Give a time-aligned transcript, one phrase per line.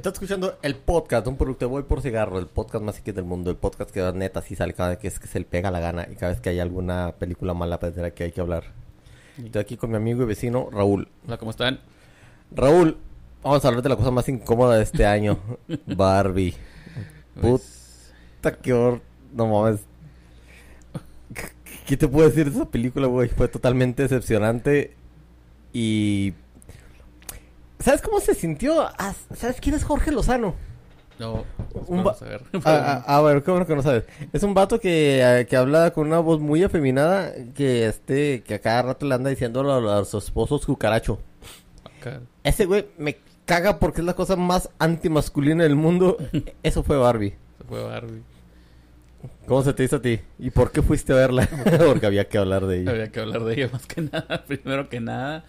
[0.00, 3.26] Estás escuchando el podcast, un producto de Voy por Cigarro, el podcast más X del
[3.26, 5.70] mundo, el podcast que neta sí sale cada vez que, es que se le pega
[5.70, 8.32] la gana y cada vez que hay alguna película mala pues, de la que hay
[8.32, 8.64] que hablar.
[9.36, 11.08] Estoy aquí con mi amigo y vecino Raúl.
[11.26, 11.80] Hola, ¿cómo están?
[12.50, 12.96] Raúl,
[13.42, 15.38] vamos a hablar de la cosa más incómoda de este año,
[15.86, 16.54] Barbie.
[17.38, 19.02] Pues, Puta que hor...
[19.34, 19.80] No mames.
[21.86, 23.28] ¿Qué te puedo decir de esa película, güey?
[23.28, 24.94] Fue totalmente decepcionante
[25.72, 26.34] y...
[27.78, 28.82] ¿Sabes cómo se sintió?
[28.98, 30.54] Ah, ¿Sabes quién es Jorge Lozano?
[31.18, 32.42] no, pues, Un vamos va- a ver.
[32.64, 34.04] Ah, ah, a ver, ¿cómo que no sabes?
[34.32, 38.54] Es un vato que, eh, que habla con una voz muy afeminada que este que
[38.54, 41.20] a cada rato le anda diciendo a, a sus esposos cucaracho.
[41.98, 42.20] Acá.
[42.42, 46.16] Ese güey me caga porque es la cosa más antimasculina del mundo.
[46.62, 47.34] Eso fue Barbie.
[47.58, 48.22] Se fue Barbie.
[49.46, 50.20] ¿Cómo se te hizo a ti?
[50.38, 51.48] ¿Y por qué fuiste a verla?
[51.86, 52.90] porque había que hablar de ella.
[52.90, 55.44] Había que hablar de ella más que nada, primero que nada.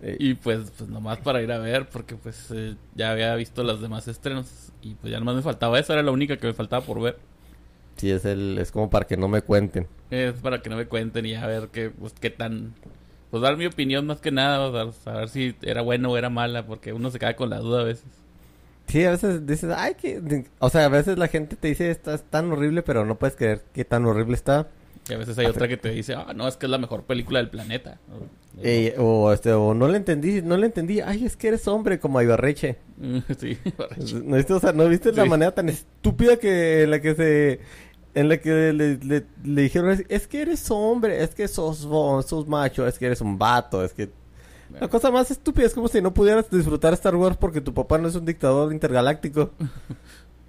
[0.00, 3.62] Eh, Y pues, pues nomás para ir a ver, porque pues eh, ya había visto
[3.62, 4.72] los demás estrenos.
[4.82, 7.18] Y pues ya nomás me faltaba esa, era la única que me faltaba por ver.
[7.96, 9.88] Sí, es el, es como para que no me cuenten.
[10.10, 12.74] Es para que no me cuenten y a ver qué, pues, qué tan...
[13.30, 16.30] Pues dar mi opinión más que nada, o sea, saber si era buena o era
[16.30, 18.25] mala, porque uno se queda con la duda a veces.
[18.86, 20.44] Sí, a veces dices, ay, que...
[20.60, 23.62] O sea, a veces la gente te dice, está tan horrible, pero no puedes creer
[23.72, 24.68] qué tan horrible está.
[25.08, 27.04] Y a veces hay otra que te dice, ah, no, es que es la mejor
[27.04, 27.98] película del planeta.
[28.12, 31.68] O- Eh, o, este, o no le entendí, no le entendí, ay, es que eres
[31.68, 32.76] hombre, como a Ibarreche.
[33.38, 33.58] sí,
[34.24, 37.60] ¿No viste, o sea, ¿no viste la manera tan estúpida que en la que se...
[38.14, 41.78] En la que le, le- le dijeron, es, que eres hombre, es que sos,
[42.26, 44.08] sos macho, es que eres un vato, es que...
[44.80, 47.98] La cosa más estúpida es como si no pudieras disfrutar Star Wars porque tu papá
[47.98, 49.50] no es un dictador intergaláctico.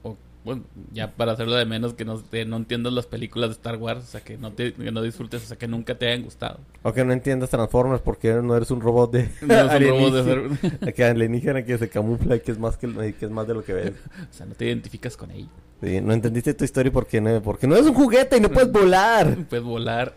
[0.03, 3.53] O, bueno, ya para hacerlo de menos que no, que no entiendas las películas de
[3.53, 6.07] Star Wars, o sea, que no, te, que no disfrutes, o sea, que nunca te
[6.07, 6.59] hayan gustado.
[6.83, 9.29] O que no entiendas Transformers porque no eres un robot de...
[9.41, 12.77] No es un robot de ser- Que alienígena que se camufla y que es más
[12.77, 12.87] que,
[13.19, 13.93] que es más de lo que ves.
[14.29, 15.49] O sea, no te identificas con ella.
[15.83, 18.71] Sí, no entendiste tu historia porque no, porque no es un juguete y no puedes
[18.71, 19.35] volar.
[19.49, 20.13] Puedes volar,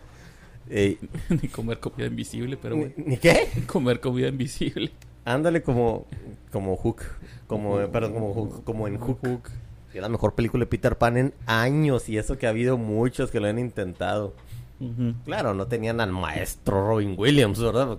[1.29, 3.49] Ni comer comida invisible, pero ¿ni, bueno, ni qué?
[3.67, 4.91] comer comida invisible.
[5.25, 6.07] Ándale como
[6.53, 7.03] como Hook,
[7.47, 9.51] como perdón, como Hook, como en Hook.
[9.93, 13.31] Es la mejor película de Peter Pan en años y eso que ha habido muchos
[13.31, 14.35] que lo han intentado.
[15.27, 17.99] Claro, no tenían al maestro Robin Williams, ¿verdad?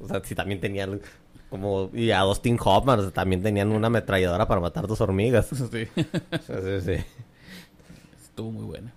[0.00, 1.00] O sea, sí también tenían
[1.48, 5.48] como y a Dustin Hoffman, o sea, también tenían una ametralladora para matar dos hormigas.
[5.70, 5.86] Sí,
[6.46, 7.04] Sí, sí.
[8.22, 8.92] estuvo muy buena.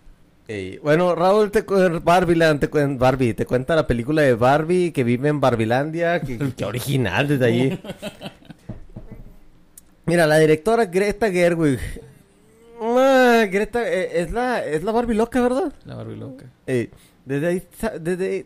[0.47, 5.03] Ey, bueno, Raúl, te cu- Barbiland, te Barbie, te cuenta la película de Barbie que
[5.03, 7.79] vive en Barbilandia, que, que original desde allí.
[10.06, 11.79] Mira, la directora Greta Gerwig.
[12.81, 15.72] Ah, Greta, eh, es la, es la Barbie loca, ¿verdad?
[15.85, 16.46] La Barbie loca.
[17.25, 17.63] Desde ahí,
[18.02, 18.46] desde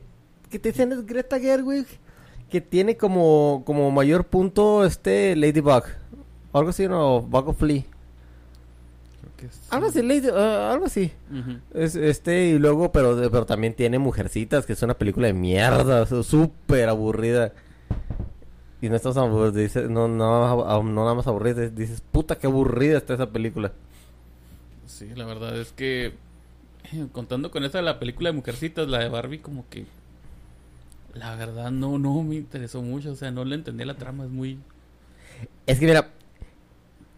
[0.50, 1.88] que te dicen es Greta Gerwig,
[2.50, 5.84] que tiene como, como mayor punto este Ladybug.
[6.54, 7.84] Algo así, no, Bug of Flea.
[9.38, 9.62] Que es...
[9.70, 11.12] Algo así, Lady, ah, algo así.
[11.74, 16.06] Es, este, y luego, pero, pero también tiene Mujercitas, que es una película de mierda,
[16.24, 17.54] súper aburrida.
[18.82, 22.48] Y no estás aburrido, dices, no, no, a- no nada más aburrida, dices, puta, qué
[22.48, 23.72] aburrida está esa película.
[24.86, 26.14] Sí, la verdad es que
[27.12, 29.86] contando con esa de la película de Mujercitas, la de Barbie, como que
[31.14, 34.30] la verdad no, no me interesó mucho, o sea, no le entendí la trama, es
[34.30, 34.60] muy...
[35.66, 36.10] Es que mira,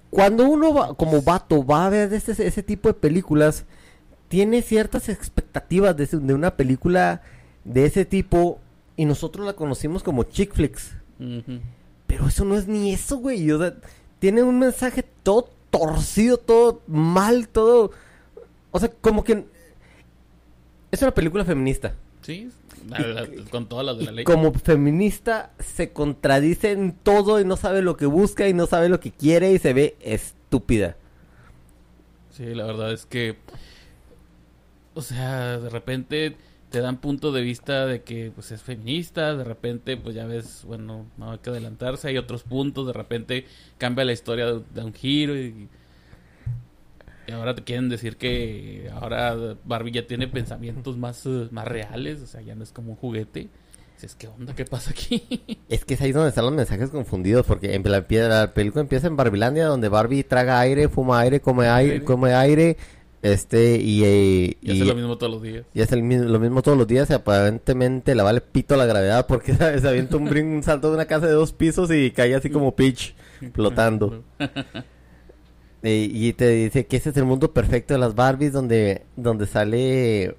[0.10, 3.66] cuando uno va, como vato va a ver ese, ese tipo de películas,
[4.28, 7.22] tiene ciertas expectativas de, de una película
[7.64, 8.60] de ese tipo
[8.96, 10.94] y nosotros la conocimos como chick flicks.
[12.08, 13.50] Pero eso no es ni eso, güey.
[13.52, 13.76] O sea,
[14.20, 17.92] tiene un mensaje todo torcido, todo mal, todo...
[18.72, 19.46] O sea, como que...
[20.92, 21.94] Es una película feminista.
[22.22, 22.50] Sí,
[22.90, 24.24] la- con todas las de la ley.
[24.26, 28.90] como feminista se contradice en todo y no sabe lo que busca y no sabe
[28.90, 30.96] lo que quiere y se ve estúpida.
[32.32, 33.38] Sí, la verdad es que,
[34.94, 36.36] o sea, de repente
[36.70, 40.64] te dan punto de vista de que pues es feminista, de repente pues ya ves,
[40.66, 43.46] bueno, no hay que adelantarse, hay otros puntos, de repente
[43.78, 45.70] cambia la historia de, de un giro y,
[47.28, 49.36] y ahora te quieren decir que ahora
[49.66, 52.96] Barbie ya tiene pensamientos más, eh, más reales, o sea, ya no es como un
[52.98, 53.50] juguete.
[53.96, 54.54] Dices, ¿qué onda?
[54.56, 55.24] ¿Qué pasa aquí?
[55.70, 59.08] Es que es ahí donde están los mensajes confundidos porque en la, la película empieza
[59.08, 62.06] en Barbilandia donde Barbie traga aire, fuma aire, come aire, Aire.
[62.06, 62.78] come aire,
[63.24, 65.66] este y, eh, y hace lo mismo todos los días.
[65.74, 66.02] Y es el
[66.32, 69.82] lo mismo todos los días y aparentemente le vale pito la gravedad porque ¿sabes?
[69.82, 72.52] se avienta un, brin- un salto de una casa de dos pisos y cae así
[72.52, 73.16] como Peach
[73.54, 74.24] flotando.
[75.84, 79.46] Eh, y te dice que ese es el mundo perfecto de las Barbies donde, donde
[79.46, 80.36] sale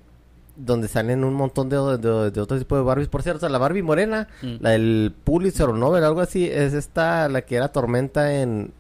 [0.57, 3.07] donde salen un montón de, de, de otro tipo de Barbies.
[3.07, 4.57] Por cierto, la Barbie morena, Mm.
[4.59, 8.73] la del Pulitzer o Nobel, algo así, es esta, la que era Tormenta en,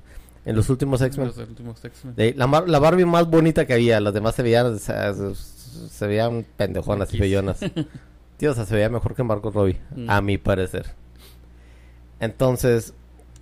[0.45, 1.29] en los últimos X-Men.
[1.29, 2.17] Los últimos X-Men.
[2.17, 5.35] De- La, la Barbie más bonita que había, las demás se veían, o sea, se,
[5.37, 7.61] se veían pendejonas y bellonas.
[8.39, 10.11] Tío, o sea, se veía mejor que Margot Robbie, Mm.
[10.11, 10.87] a mi parecer.
[12.21, 12.95] Entonces,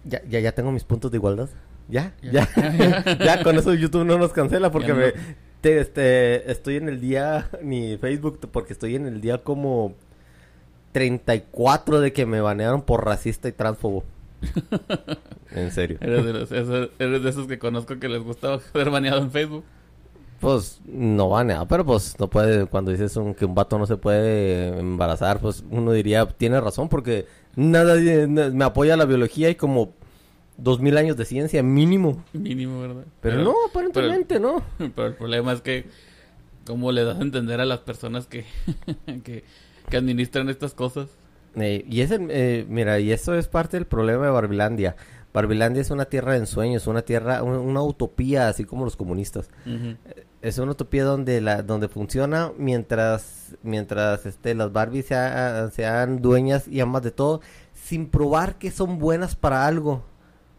[0.05, 1.49] ya, ya, ya tengo mis puntos de igualdad.
[1.89, 2.15] ¿Ya?
[2.23, 2.49] Ya.
[2.55, 3.17] ¿Ya?
[3.25, 5.13] ya, con eso YouTube no nos cancela porque me,
[5.61, 9.95] te- este, estoy en el día, ni Facebook, porque estoy en el día como
[10.93, 14.05] 34 de que me banearon por racista y transfobo.
[15.55, 15.99] en serio.
[16.01, 19.31] Eres de, los- esos- eres de esos que conozco que les gusta ser baneado en
[19.31, 19.65] Facebook.
[20.41, 23.97] Pues no baneado, pero pues no puede, cuando dices un- que un vato no se
[23.97, 29.93] puede embarazar, pues uno diría, tiene razón, porque nada me apoya la biología y como
[30.59, 32.23] dos mil años de ciencia mínimo.
[32.33, 33.05] Mínimo, ¿verdad?
[33.21, 34.63] Pero, no, aparentemente no.
[34.79, 35.87] Pero el problema es que,
[36.67, 38.45] ¿cómo le das a entender a las personas que,
[39.25, 39.45] que,
[39.91, 41.09] que administran estas cosas?
[41.57, 44.97] Eh, y ese, eh, mira, y eso es parte del problema de Barbilandia.
[45.33, 49.51] Barbilandia es una tierra de ensueños, una tierra, un- una utopía, así como los comunistas.
[49.67, 49.97] Ujú.
[50.43, 56.69] Es una utopía donde la, donde funciona mientras, mientras este, las Barbies sea- sean dueñas
[56.69, 57.41] y amas de todo,
[57.75, 60.05] sin probar que son buenas para algo.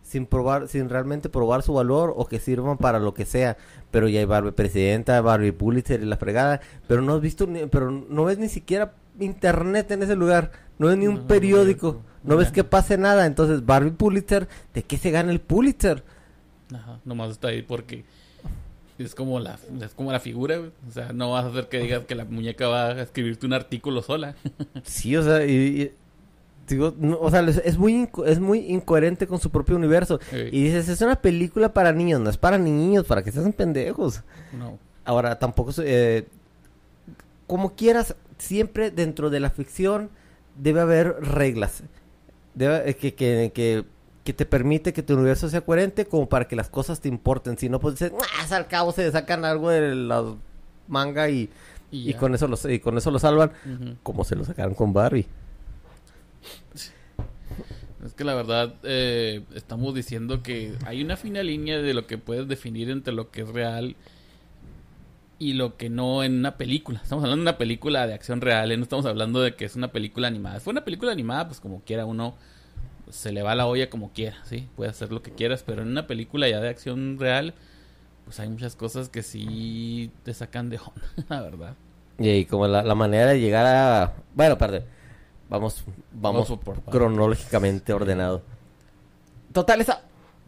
[0.08, 3.58] Sin probar, sin realmente probar su valor o que sirvan para lo que sea.
[3.92, 6.62] Pero ya hay Barbie presidenta, Barbie Pulitzer y la fregada.
[6.88, 10.52] Pero no has visto, ni- pero no ves ni siquiera internet en ese lugar.
[10.80, 12.02] No ves ni un No, periódico.
[12.24, 13.26] no, No ves que pase nada.
[13.26, 16.04] Entonces, Barbie Pulitzer, ¿de qué se gana el Pulitzer?
[16.74, 18.06] Ajá, nomás está ahí porque
[18.98, 20.72] es como la es como la figura, güey.
[20.88, 23.54] O sea, no vas a hacer que digas que la muñeca va a escribirte un
[23.54, 24.36] artículo sola.
[24.84, 25.52] Sí, o sea, y,
[25.82, 25.92] y-
[26.68, 30.20] digo, no, o sea, es, muy inco- es muy incoherente con su propio universo.
[30.52, 33.54] Y dices, es una película para niños, no es para niños, para que se hacen
[33.54, 34.22] pendejos.
[34.58, 34.78] No.
[35.06, 36.28] Ahora, tampoco, eh,
[37.48, 40.10] como quieras, siempre dentro de la ficción
[40.58, 41.84] debe haber reglas.
[42.56, 43.86] Debe, eh, que, que, que,
[44.24, 47.58] que te permite que tu universo sea coherente como para que las cosas te importen.
[47.58, 50.34] Si no, pues dices, "Ah, al cabo se sacan algo de la
[50.88, 51.50] manga y,
[51.90, 53.52] Y, con eso los, y con eso lo salvan.
[54.04, 55.26] Como se lo sacaron con Barbie.
[58.08, 62.18] Es que la verdad eh, estamos diciendo que hay una fina línea de lo que
[62.18, 63.98] puedes definir entre lo que es real
[65.40, 67.02] y lo que no en una película.
[67.04, 68.78] Estamos hablando de una película de acción real, ¿eh?
[68.78, 70.60] no estamos hablando de que es una película animada.
[70.60, 72.36] Si fue una película animada, pues como quiera uno
[73.10, 74.70] se le va la olla como quiera, ¿sí?
[74.78, 77.56] Puede hacer lo que quieras, pero en una película ya de acción real,
[78.24, 81.76] pues hay muchas cosas que sí te sacan de onda, la verdad.
[82.20, 84.14] Y como la, la manera de llegar a...
[84.34, 84.84] Bueno, perdón.
[85.50, 88.42] Vamos, vamos por- cronológicamente ordenado.
[89.54, 90.02] Total, esa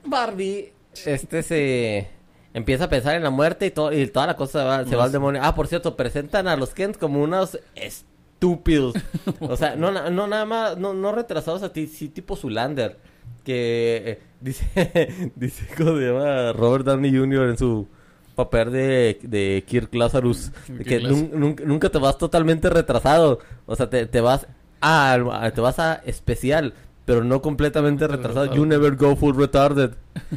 [0.05, 0.71] Barbie,
[1.05, 2.09] este se
[2.53, 5.05] empieza a pensar en la muerte y, todo, y toda la cosa va- se va
[5.05, 5.41] al demonio.
[5.43, 8.95] Ah, por cierto, presentan a los Kent como unos estúpidos.
[9.39, 12.97] o sea, no, no nada más, no, no retrasados a ti, sí tipo Zulander.
[13.43, 16.51] Que eh, dice, dice, ¿cómo se llama?
[16.53, 17.49] Robert Downey Jr.
[17.49, 17.87] en su
[18.35, 20.51] papel de, de Kirk Lazarus.
[20.85, 23.39] que nun- nun- nunca te vas totalmente retrasado.
[23.65, 24.45] O sea, te, te vas
[24.81, 26.73] a, a- te vas a especial,
[27.05, 28.53] pero no completamente retrasado.
[28.53, 29.91] You never go full retarded.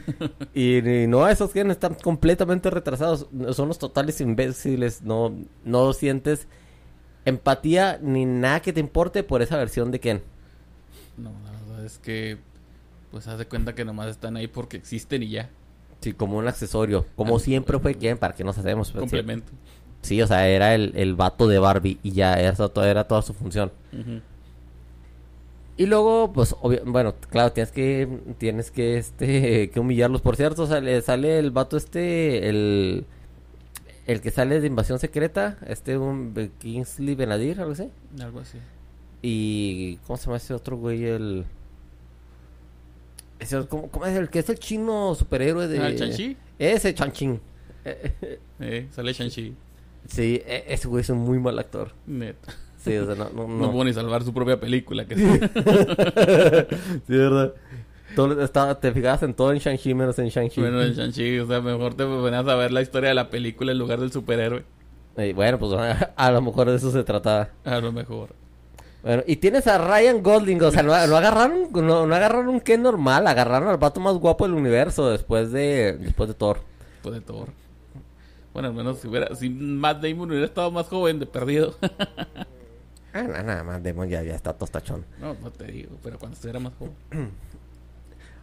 [0.54, 3.26] y, y no, esos que están completamente retrasados.
[3.52, 5.02] Son los totales imbéciles.
[5.02, 5.34] No,
[5.64, 6.48] no sientes
[7.24, 10.22] empatía ni nada que te importe por esa versión de Ken.
[11.16, 12.38] No, la verdad es que
[13.10, 15.50] pues haz de cuenta que nomás están ahí porque existen y ya.
[16.00, 17.06] Sí, como un accesorio.
[17.14, 18.90] Como Ah, siempre fue Ken, para que nos hacemos.
[18.90, 19.00] Pues.
[19.02, 19.52] Complemento.
[20.00, 23.70] Sí, o sea, era el, el vato de Barbie y ya, era toda su función.
[23.92, 24.20] Ujú.
[25.76, 28.06] Y luego, pues, obvio- bueno, claro, tienes que,
[28.38, 30.20] tienes que, este, que humillarlos.
[30.20, 33.06] Por cierto, sale, sale el vato este, el,
[34.06, 37.88] el que sale de Invasión Secreta, este, un eh, Kingsley Benadir, algo así.
[38.20, 38.58] Algo así.
[39.22, 41.04] Y, ¿cómo se llama ese otro güey?
[41.04, 41.44] El,
[43.38, 45.78] ese, ¿cómo, cómo es el que es el chino superhéroe de...
[45.78, 46.36] Ah, el Shang-Chi.
[46.58, 47.40] Ese Chanchín.
[48.60, 49.54] Eh, sale Shang-Chi.
[50.06, 51.92] Sí, e- ese güey es un muy mal actor.
[52.06, 52.54] Neta.
[52.82, 53.72] Sí, o sea, no, no, No, no.
[53.72, 55.06] pudo ni salvar su propia película.
[55.06, 55.14] Que
[57.06, 57.54] sí, verdad.
[58.16, 60.60] Todo, estaba, te fijabas en todo en Shang-Chi menos en Shang-Chi.
[60.60, 63.72] bueno, el Shang-Chi, o sea, mejor te ponías a ver la historia de la película
[63.72, 64.64] en lugar del superhéroe.
[65.16, 65.72] Eh, bueno, pues
[66.16, 67.50] a, lo mejor de eso se trataba.
[67.64, 68.30] A lo mejor.
[69.02, 72.60] Bueno, y tienes a Ryan Gosling, o sea, no, no agarraron, no, no agarraron un
[72.60, 76.60] Ken normal, agarraron al vato más guapo del universo después de, después de Thor.
[76.94, 77.48] Después de Thor.
[78.52, 81.74] Bueno, al menos si hubiera, si Matt Damon hubiera estado más joven de perdido.
[83.14, 85.04] Ah, no, nada más, Demon ya, ya está tostachón.
[85.20, 86.92] no, no te digo, pero cuando estuviera más joven.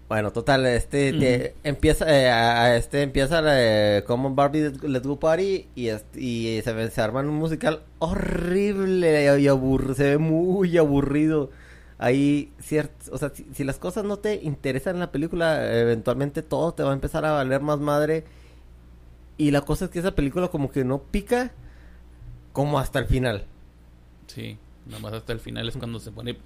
[0.08, 5.68] Bueno, total, este te- empieza eh, a- este empieza eh, como Barbie Let's Go Party
[5.76, 11.52] y este- y se, se arman un musical horrible y aburrido, se ve muy aburrido.
[12.00, 16.42] Ahí cierto, o sea, si, si las cosas no te interesan en la película, eventualmente
[16.42, 18.24] todo te va a empezar a valer más madre.
[19.38, 21.52] Y la cosa es que esa película como que no pica
[22.52, 23.46] como hasta el final.
[24.34, 26.38] Sí, nomás hasta el final es cuando se pone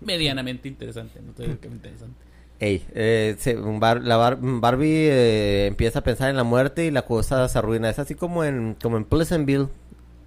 [0.00, 1.20] medianamente interesante.
[1.24, 2.16] No te digo que interesante.
[2.58, 6.90] Ey, eh, se- Bar- la Bar- Barbie eh, empieza a pensar en la muerte y
[6.90, 7.88] la cosa se arruina.
[7.88, 9.68] Es así como en, como en Pleasantville.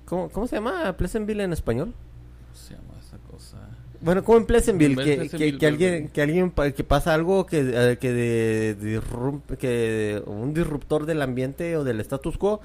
[0.05, 1.93] ¿Cómo, ¿Cómo se llama Pleasantville en español?
[1.93, 3.57] ¿Cómo se llama esa cosa?
[4.01, 7.59] Bueno, como en Pleasantville, que, que, Pleasantville, que alguien, que alguien que pasa algo que,
[7.73, 9.01] eh, que de,
[9.59, 12.61] que un disruptor del ambiente o del status quo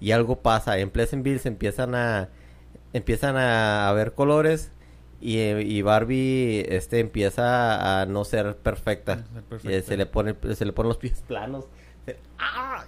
[0.00, 0.78] y algo pasa.
[0.78, 2.28] En Pleasantville se empiezan a
[2.94, 4.70] empiezan a, a ver colores
[5.20, 9.16] y, y Barbie este empieza a no ser perfecta.
[9.16, 9.76] No ser Y, perfecta.
[9.76, 11.66] eh, se le pone se le ponen los pies planos.
[12.06, 12.84] Se, ¡Ah!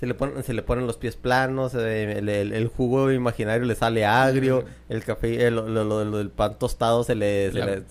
[0.00, 3.74] le ponen se le ponen los pies planos, eh, el, el- el jugo imaginario le
[3.74, 7.82] sale agrio, el café el, lo- lo- lo del pan tostado se le, se le-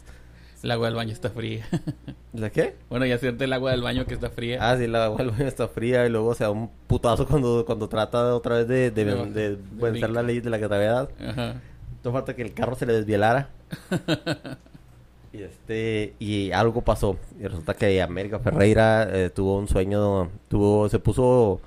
[0.64, 1.66] El agua del baño está fría.
[2.34, 2.76] ¿La qué?
[2.90, 4.58] bueno, ya siente el agua del baño que está fría.
[4.62, 7.66] Ah, sí, la agua del baño está fría y luego se da un putazo cuando,
[7.66, 11.10] cuando trata otra vez de, de, De- de de vencer la ley de la gravedad.
[11.20, 11.56] Ajá.
[12.04, 13.50] No falta que el carro se le desvielara.
[15.34, 17.18] y este y algo pasó.
[17.40, 21.62] Y resulta que América Ferreira eh, tuvo un sueño, tuvo, se puso,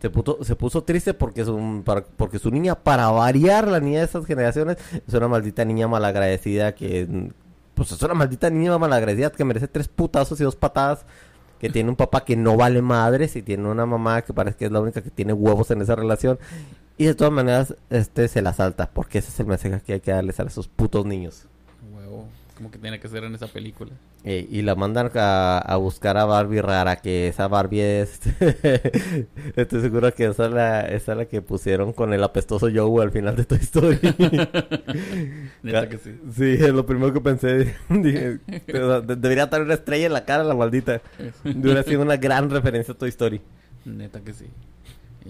[0.00, 3.98] se puso, se puso triste porque su, para- porque su niña, para variar la niña
[4.00, 4.76] de esas generaciones,
[5.06, 7.30] es una maldita niña malagradecida que,
[7.78, 11.06] pues es una maldita niña malagradecida que merece tres putazos y dos patadas.
[11.60, 14.66] Que tiene un papá que no vale madres y tiene una mamá que parece que
[14.66, 16.38] es la única que tiene huevos en esa relación.
[16.96, 20.00] Y de todas maneras, este se la salta, porque ese es el mensaje que hay
[20.00, 21.46] que darles a esos putos niños.
[22.58, 23.92] Como que tiene que ser en esa película.
[24.24, 28.20] Eh, y la mandan a, a buscar a Barbie rara, que esa Barbie es...
[29.54, 33.00] Estoy seguro que esa es, la, esa es la que pusieron con el apestoso Joe
[33.00, 34.00] al final de Toy Story.
[35.62, 36.18] Neta que sí.
[36.34, 37.76] Sí, es lo primero que pensé.
[37.88, 41.00] Dije, debería tener una estrella en la cara la maldita.
[41.44, 43.40] Hubiera sido una gran referencia a Toy Story.
[43.84, 44.46] Neta que sí.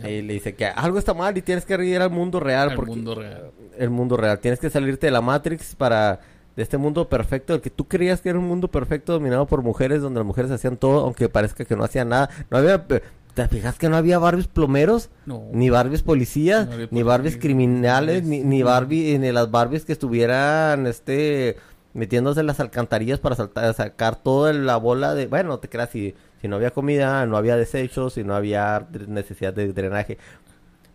[0.03, 2.71] Ahí le dice que algo está mal y tienes que ir al mundo real.
[2.71, 3.51] Al porque mundo real.
[3.77, 4.39] El mundo real.
[4.39, 6.21] Tienes que salirte de la Matrix para...
[6.59, 9.63] De este mundo perfecto, el que tú creías que era un mundo perfecto dominado por
[9.63, 12.31] mujeres, donde las mujeres hacían todo, aunque parezca que no hacían nada.
[12.51, 12.85] No había...
[12.85, 15.09] ¿Te fijas que no había Barbies plomeros?
[15.25, 15.45] No.
[15.53, 18.65] Ni Barbies policías, No ni Barbies criminales, ni, ni.
[18.65, 21.59] Barbie, ni las Barbies que estuvieran, este,
[21.95, 25.91] metiéndose en las alcantarillas para saltar, sacar toda la bola de, bueno, no te creas,
[25.91, 30.19] si, si no había comida, no había desechos, si no había necesidad de drenaje.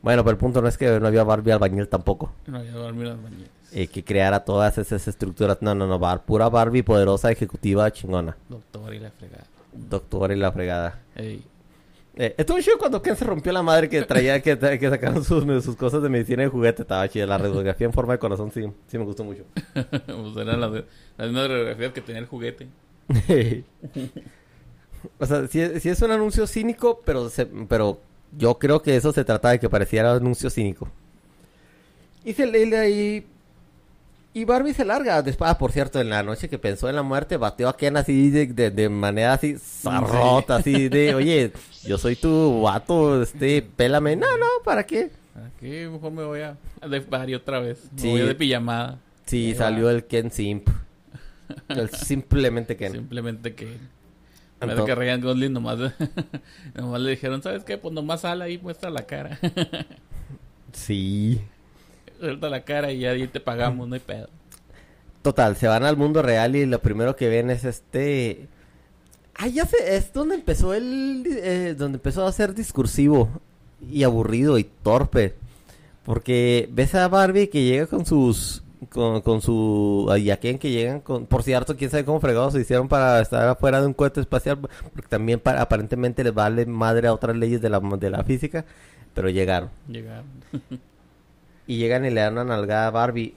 [0.02, 2.94] Bueno, pero el punto no es que no había Barbie albañil tampoco, No había las
[2.94, 3.63] mañanas.
[3.74, 8.38] Eh, que creara todas esas estructuras, no, no, no, bar, pura Barbie poderosa, ejecutiva, chingona,
[8.50, 9.46] Doctor y la fregada.
[9.74, 11.00] doctora y la fregada.
[11.16, 11.44] Ey.
[12.16, 15.44] Eh, estuvo chido cuando Ken se rompió la madre que traía, que, que sacaron sus,
[15.64, 16.84] sus cosas de medicina y juguete.
[16.84, 17.26] Estaba chida.
[17.26, 19.44] La radiografía en forma de corazón sí, sí me gustó mucho.
[19.74, 22.68] pues eran las, mismas radiografías que tenía el juguete.
[25.20, 28.00] o sea, sí, es- sí es un anuncio cínico, pero, se- pero
[28.38, 30.88] yo creo que eso se trata de que pareciera anuncio cínico.
[32.24, 33.26] Y se le ahí.
[34.36, 35.22] Y Barbie se larga.
[35.22, 37.98] Después, ah, por cierto, en la noche que pensó en la muerte, bateó a Ken
[37.98, 41.52] así de, de, de manera así zarrota, así de, oye,
[41.84, 44.16] yo soy tu vato, este, pélame.
[44.16, 45.12] No, no, ¿para qué?
[45.56, 47.80] Aquí mejor me voy a, de party otra vez.
[47.94, 48.10] Me Sí.
[48.10, 48.98] voy de pijamada.
[49.26, 49.92] Sí, Ahí salió va.
[49.92, 50.68] el Ken Simp.
[51.70, 52.92] El simplemente Ken.
[52.94, 53.66] Simplemente que...
[53.66, 53.72] En
[54.70, 55.78] vez Entonces- de que Ryan Gosling nomás,
[56.74, 57.78] nomás le dijeron, ¿sabes qué?
[57.78, 59.38] Pues nomás sal ahí, muestra la cara.
[60.72, 61.40] Sí.
[62.20, 64.30] Suelta la cara y ya te pagamos, no hay pedo.
[65.22, 68.48] Total, se van al mundo real y lo primero que ven es este...
[69.36, 71.24] Ah, ya sé, es donde empezó el...
[71.28, 73.30] eh, donde empezó a ser discursivo
[73.90, 75.34] y aburrido y torpe.
[76.06, 78.64] Porque ves a Barbie que llega con sus...
[78.90, 80.14] Con, con su...
[80.20, 81.26] Y a Ken que llegan con...
[81.26, 84.60] Por cierto, quién sabe cómo fregados se hicieron para estar afuera de un cohete espacial.
[84.60, 88.66] Porque también para- aparentemente les vale madre a otras leyes de la, de la física.
[89.14, 89.70] Pero llegaron.
[89.88, 90.26] Llegaron.
[91.68, 93.36] Y llegan y le dan una nalgada a Barbie.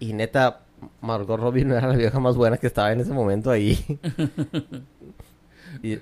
[0.00, 0.62] Y neta,
[1.00, 3.78] Margot Robbie no era la vieja más buena que estaba en ese momento ahí.
[5.82, 5.98] y,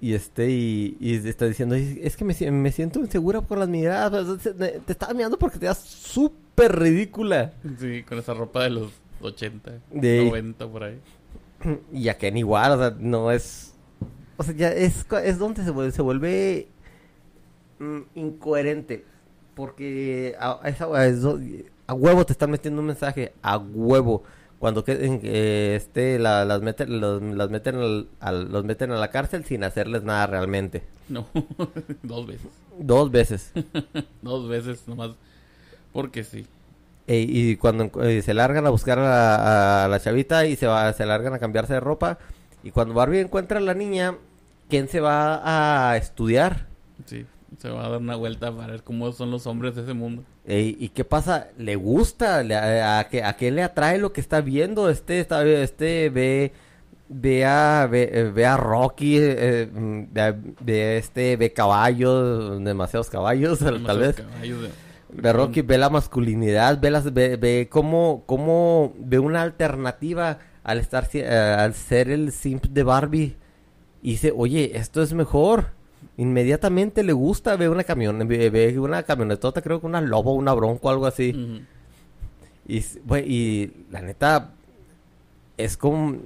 [0.00, 3.68] y este, y, y está diciendo, "Es- que me, si- me siento insegura por las
[3.68, 4.38] miradas.
[4.42, 7.52] Te te estaba mirando porque te das súper ridícula.
[7.78, 10.98] Sí, con esa ropa de los 80, De- 90 por ahí.
[11.92, 13.74] Y a Ken igual, o sea, no es...
[14.38, 16.68] O sea, ya es, es donde se vuelve, se vuelve
[17.78, 19.04] mm, incoherente.
[19.60, 20.86] Porque a, esa-
[21.86, 24.22] a huevo te están metiendo un mensaje, a huevo.
[24.58, 28.90] cuando que, en- eh, este, la- las meten, los, las meten al- al- los meten
[28.90, 30.82] a la cárcel sin hacerles nada realmente.
[31.10, 31.26] No,
[32.02, 32.48] dos veces.
[32.78, 33.52] Dos veces.
[34.22, 35.10] Dos veces nomás.
[35.92, 36.46] Porque sí.
[37.06, 40.66] E- y cuando eh, se largan a buscar a la, a la chavita y se
[40.66, 42.18] va, se largan a cambiarse de ropa.
[42.62, 44.14] Y cuando Barbie encuentra a la niña,
[44.70, 46.66] Ken se va a estudiar.
[47.06, 47.26] Sí.
[47.60, 50.22] Se va a dar una vuelta para ver cómo son los hombres de ese mundo.
[50.46, 51.48] ¿Y qué pasa?
[51.58, 52.42] ¿Le gusta?
[52.42, 54.88] ¿Le- a, a, ¿A qué le atrae lo que está viendo?
[54.88, 56.52] Este, está, este ve,
[57.10, 61.52] ve, a, ve, eh, ve a Rocky, eh, eh, mm, ve, a- ve este, ve
[61.52, 64.16] caballos, demasiados caballos, tal vez.
[64.16, 64.70] caballos de-
[65.12, 70.78] Ve Rocky, ve la masculinidad, ve, las, ve, ve cómo, cómo ve una alternativa al
[70.78, 71.26] estar, eh,
[71.58, 73.36] al ser el simp de Barbie.
[74.02, 75.72] Y dice, oye, esto es mejor.
[76.16, 80.90] Inmediatamente le gusta, ve una camión, ve, una camionetota, creo que una lobo, una bronco,
[80.90, 81.64] algo así.
[82.66, 84.52] Y, güey, y la neta,
[85.56, 86.16] es como...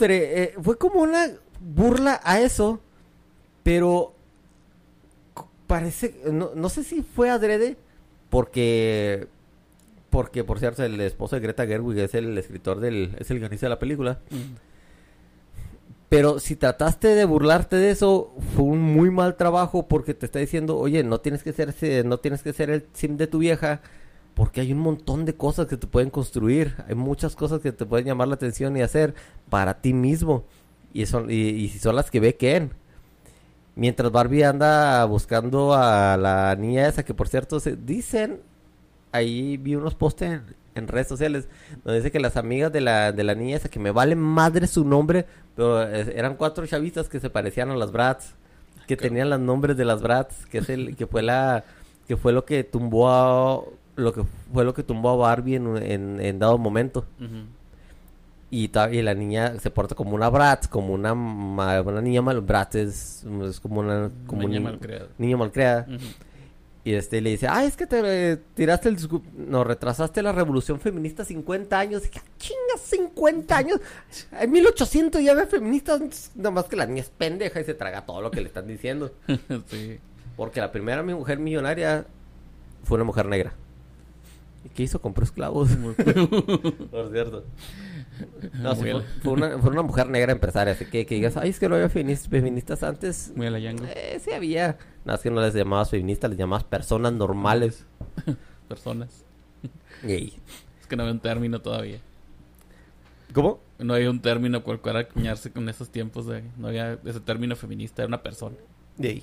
[0.00, 1.28] Eh, fue como una
[1.60, 2.80] burla a eso,
[3.62, 4.14] pero
[5.66, 7.76] parece, no, no sé si fue adrede,
[8.30, 9.28] porque,
[10.10, 13.66] porque por cierto, el esposo de Greta Gerwig es el escritor del, es el guionista
[13.66, 14.20] de la película.
[16.14, 20.38] Pero si trataste de burlarte de eso, fue un muy mal trabajo porque te está
[20.38, 21.74] diciendo, oye, no tienes que ser,
[22.06, 23.80] no tienes que ser el sim de tu vieja,
[24.34, 27.84] porque hay un montón de cosas que te pueden construir, hay muchas cosas que te
[27.84, 29.16] pueden llamar la atención y hacer
[29.50, 30.44] para ti mismo.
[30.92, 32.70] Y son, y, si son las que ve Ken.
[33.74, 38.40] Mientras Barbie anda buscando a la niña esa, que por cierto se dicen,
[39.10, 40.42] ahí vi unos posts
[40.74, 41.48] en redes sociales,
[41.84, 44.66] donde dice que las amigas de la, de la niña esa, que me vale madre
[44.66, 48.34] su nombre, pero eh, eran cuatro chavitas que se parecían a las Bratz,
[48.86, 51.64] que tenían los nombres de las Bratz, que es el, que fue la,
[52.08, 53.62] que fue lo que tumbó a,
[53.96, 57.04] lo que fue lo que tumbó a Barbie en, en, en dado momento.
[58.50, 62.40] Y, ta- y la niña se porta como una Bratz, como una, una niña mal,
[62.40, 65.06] Bratz es, es como una, como Niña un malcriada.
[65.18, 65.86] niño malcriada.
[65.88, 66.04] Ujú.
[66.86, 68.00] Y este le dice, ah, es que te
[68.32, 68.98] eh, tiraste el...
[69.36, 72.02] No, retrasaste la revolución feminista 50 años.
[72.02, 73.80] Y dije, "Ah, chinga, 50 años.
[74.32, 76.30] En 1800 ya había feministas.
[76.34, 78.66] Nada más que la niña es pendeja y se traga todo lo que le están
[78.66, 79.12] diciendo.
[79.68, 79.98] sí.
[80.36, 82.06] Porque la primera mujer millonaria
[82.82, 83.54] fue una mujer negra.
[84.64, 85.00] ¿Y qué hizo?
[85.00, 85.70] Compró esclavos.
[86.90, 87.44] Por cierto.
[88.54, 88.84] No, sí,
[89.22, 90.72] fue, una, fue una mujer negra empresaria.
[90.72, 93.32] Así que, que digas, ay, es que no había feministas, feministas antes.
[93.34, 93.58] Muy a la.
[93.58, 94.78] Eh, sí había.
[95.04, 97.86] Nada, es que no les llamabas feministas, les llamabas personas normales.
[98.68, 99.24] Personas.
[100.02, 100.32] Ey.
[100.80, 101.98] Es que no había un término todavía.
[103.34, 103.60] ¿Cómo?
[103.78, 106.42] No había un término cual para acuñarse con esos tiempos de...
[106.56, 108.56] No había ese término feminista, era una persona.
[108.98, 109.22] Ahí.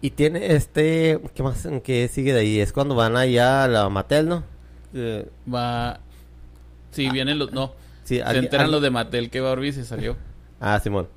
[0.00, 1.20] Y tiene este.
[1.34, 1.66] ¿Qué más?
[1.82, 2.60] ¿Qué sigue de ahí?
[2.60, 4.44] Es cuando van allá a la Mattel, ¿no?
[4.94, 6.00] Eh, Va...
[6.90, 7.52] Sí, vienen los...
[7.52, 7.72] No.
[8.04, 10.16] sí, Se enteran los de Mattel que Barbie se salió.
[10.60, 11.08] Ah, Simón.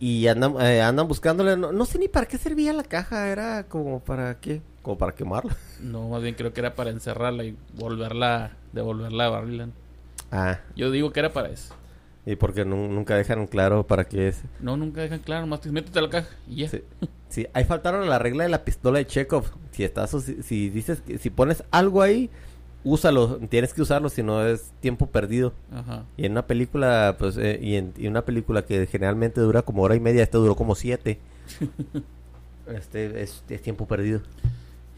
[0.00, 1.56] Y andan, eh, andan buscándole.
[1.56, 3.28] No, no sé ni para qué servía la caja.
[3.28, 4.62] Era como para qué.
[4.82, 5.56] Como para quemarla.
[5.80, 8.52] No, más bien creo que era para encerrarla y volverla...
[8.72, 9.72] Devolverla a Barbieland.
[10.30, 11.74] Ah, Yo digo que era para eso.
[12.26, 14.42] y porque nu- nunca dejan claro para qué es.
[14.60, 15.46] No, nunca dejan claro.
[15.46, 16.68] Más te métete a la caja y ya.
[16.68, 16.82] Sí.
[17.30, 19.44] Sí, ahí faltaron la regla de la pistola de Chekhov.
[19.72, 22.30] Si estás, si, si dices si pones algo ahí,
[22.84, 23.38] úsalo.
[23.48, 25.52] Tienes que usarlo, si no es tiempo perdido.
[25.72, 26.04] Ajá.
[26.16, 29.82] Y en una película, pues, eh, y en y una película que generalmente dura como
[29.82, 31.18] hora y media, esta duró como siete.
[32.66, 34.20] este es, es tiempo perdido.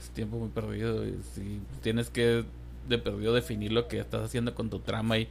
[0.00, 1.06] Es tiempo muy perdido.
[1.06, 2.44] y Si tienes que
[2.88, 5.28] de perdido definir lo que estás haciendo con tu trama y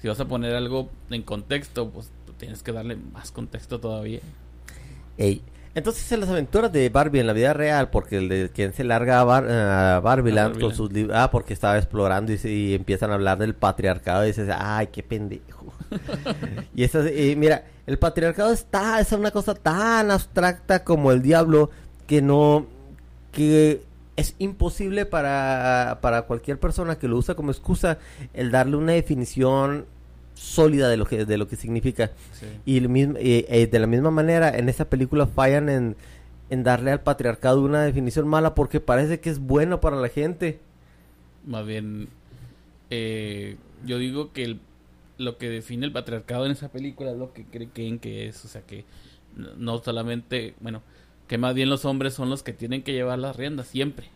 [0.00, 4.20] si vas a poner algo en contexto, pues tienes que darle más contexto todavía.
[5.16, 5.42] Ey.
[5.74, 8.84] Entonces en las aventuras de Barbie en la vida real, porque el de quien se
[8.84, 12.50] larga a, Bar a Barbieland A con sus libros, ah, porque estaba explorando y, se-
[12.52, 15.72] y empiezan a hablar del patriarcado y dices, ay, qué pendejo.
[16.74, 21.70] y eso, y mira, el patriarcado está, es una cosa tan abstracta como el diablo
[22.06, 22.66] que no,
[23.30, 23.82] que
[24.16, 27.96] es imposible para, para cualquier persona que lo usa como excusa
[28.34, 29.86] el darle una definición
[30.42, 32.10] sólida de lo que, de lo que significa.
[32.32, 32.46] Sí.
[32.66, 35.96] Y el mismo, eh, eh, de la misma manera, en esa película fallan en,
[36.50, 40.60] en darle al patriarcado una definición mala porque parece que es bueno para la gente.
[41.46, 42.08] Más bien,
[42.90, 44.60] eh, yo digo que el-
[45.18, 48.44] lo que define el patriarcado en esa película es lo que creen que es.
[48.44, 48.84] O sea, que
[49.36, 50.82] no- solamente, bueno,
[51.28, 54.08] que más bien los hombres son los que tienen que llevar las riendas siempre.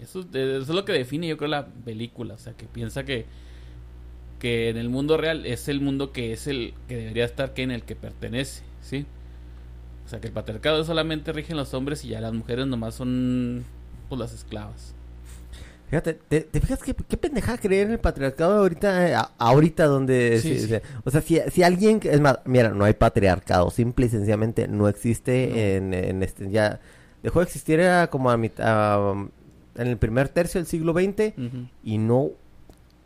[0.00, 2.34] Eso es lo que define, yo creo, la película.
[2.34, 3.26] O sea, que piensa que,
[4.42, 7.62] que en el mundo real es el mundo que es el que debería estar que
[7.62, 9.06] en el que pertenece, ¿sí?
[10.04, 13.64] O sea, que el patriarcado solamente rigen los hombres y ya las mujeres nomás son
[14.08, 14.96] pues las esclavas.
[15.88, 19.84] Fíjate, ¿te, te fijas qué, qué pendejada creer en el patriarcado ahorita, eh, a- ahorita
[19.86, 20.40] donde...
[20.40, 20.74] Sí, sí, sí.
[21.04, 22.00] o sea, si, si alguien...
[22.02, 25.56] Es más, mira, no hay patriarcado, simple y sencillamente no existe No.
[25.56, 26.50] En, en este...
[26.50, 26.80] Ya
[27.22, 29.12] dejó de existir era como a mitad...
[29.76, 31.34] en el primer tercio del siglo XX
[31.84, 32.30] y no...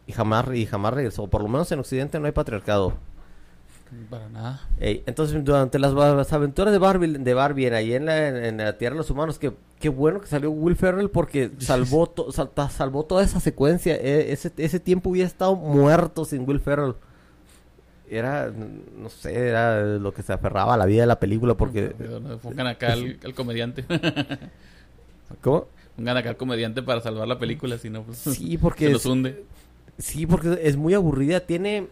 [0.07, 1.27] Y jamás, y jamás regresó.
[1.27, 2.95] Por lo menos en Occidente no hay patriarcado.
[4.11, 4.69] Para nada.
[4.81, 8.37] Ey, entonces, durante las, las aventuras de Barbie, de Barbie en- ahí en la, en,
[8.37, 12.09] en la Tierra de los Humanos, que qué bueno que salió Will Ferrell porque salvó,
[12.09, 13.95] to- salvó toda esa secuencia.
[13.97, 16.95] E- ese, ese tiempo hubiera estado muerto sin Will Ferrell.
[18.09, 18.53] Era,
[18.97, 21.95] no sé, era lo que se aferraba a la vida de la película porque...
[22.23, 23.85] No, Pongan acá al, al comediante.
[25.43, 25.67] ¿Cómo?
[25.97, 28.87] Pongan acá al comediante para salvar la película, si no, pues Sí, porque...
[28.87, 29.45] se los hunde.
[29.99, 31.41] Sí, porque es muy aburrida.
[31.41, 31.89] Tiene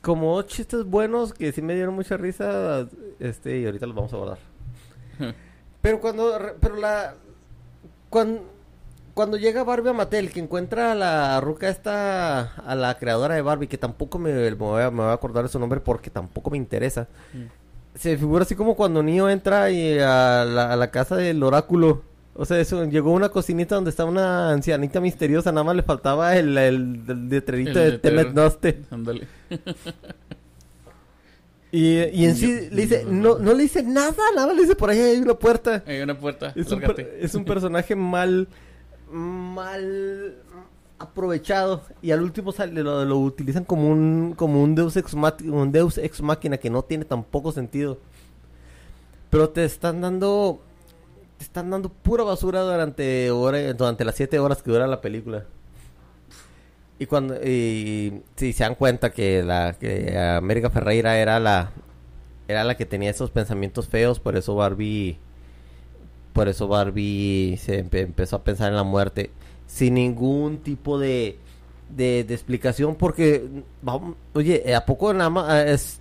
[0.00, 2.86] como dos chistes buenos que sí me dieron mucha risa.
[3.18, 4.38] Este, y ahorita los vamos a abordar.
[5.80, 7.14] pero cuando, pero la,
[8.10, 8.42] cuando,
[9.14, 13.42] cuando llega Barbie a Mattel, que encuentra a la ruca esta, a la creadora de
[13.42, 16.10] Barbie, que tampoco me, me voy, a, me voy a acordar de su nombre porque
[16.10, 17.08] tampoco me interesa.
[17.32, 17.98] Mm.
[17.98, 22.02] Se figura así como cuando Neo entra y a, la, a la casa del oráculo.
[22.34, 26.36] O sea, eso, llegó una cocinita donde estaba una ancianita misteriosa, nada más le faltaba
[26.36, 27.98] el, el, el letrerito El de.
[27.98, 28.82] Temet Noste.
[28.90, 29.26] Ándale.
[31.70, 34.90] Y, y en sí le dice, no, no le dice nada, nada, le dice por
[34.90, 35.82] ahí hay una puerta.
[35.86, 36.52] Hay una puerta.
[36.54, 36.82] Es un,
[37.18, 38.46] es un personaje mal,
[39.10, 40.36] mal
[40.98, 45.72] aprovechado y al último sale, lo, lo utilizan como un, como un Deus ex un
[45.72, 47.98] Deus ex máquina que no tiene tampoco sentido.
[49.30, 50.60] Pero te están dando,
[51.42, 55.44] están dando pura basura durante hora, durante las siete horas que dura la película.
[56.98, 61.72] Y cuando y si se dan cuenta que la que América Ferreira era la
[62.48, 65.18] era la que tenía esos pensamientos feos, por eso Barbie
[66.32, 69.30] por eso Barbie se empe- empezó a pensar en la muerte
[69.66, 71.38] sin ningún tipo de
[71.88, 73.46] de, de explicación porque
[73.82, 76.00] vamos, oye, a poco nada más es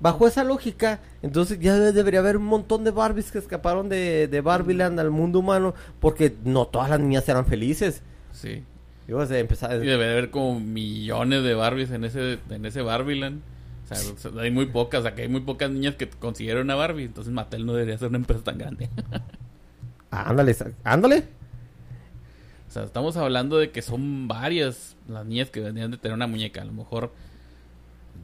[0.00, 4.28] bajo esa lógica, entonces ya de- debería haber un montón de Barbies que escaparon de,
[4.28, 8.02] de Barbieland al mundo humano, porque no todas las niñas eran felices.
[8.32, 8.62] Sí.
[9.06, 9.12] Y
[9.86, 13.42] debe de haber como millones de Barbies en ese, en ese Barbieland.
[13.84, 16.74] O sea, hay muy pocas, o sea, que hay muy pocas niñas que consiguieron una
[16.74, 17.04] Barbie.
[17.04, 18.88] Entonces Mattel no debería ser una empresa tan grande.
[20.10, 21.24] Ándale, ándale.
[22.68, 26.26] O sea, estamos hablando de que son varias las niñas que deberían de tener una
[26.26, 26.62] muñeca.
[26.62, 27.12] A lo mejor,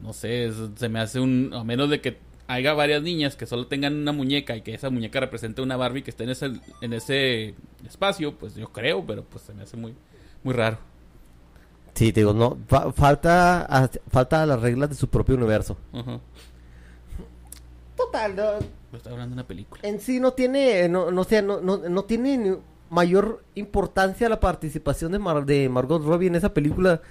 [0.01, 1.51] no sé, es- se me hace un...
[1.53, 4.89] A menos de que haya varias niñas que solo tengan una muñeca y que esa
[4.89, 7.55] muñeca represente una Barbie que esté en ese, en ese
[7.87, 9.93] espacio, pues yo creo, pero pues se me hace muy,
[10.43, 10.77] muy raro.
[11.93, 15.77] Sí, te digo, no, fa- falta, a- falta las reglas de su propio universo.
[15.93, 16.19] Ajá.
[17.95, 19.81] Total, no, Pero está hablando de una película.
[19.83, 22.57] en sí no tiene, no, no, sea, no, no, no tiene
[22.89, 27.01] mayor importancia la participación de, Mar- de Margot Robbie en esa película.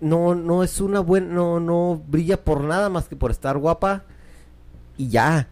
[0.00, 4.04] No, no es una buena, no, no brilla por nada más que por estar guapa
[4.98, 5.48] y ya.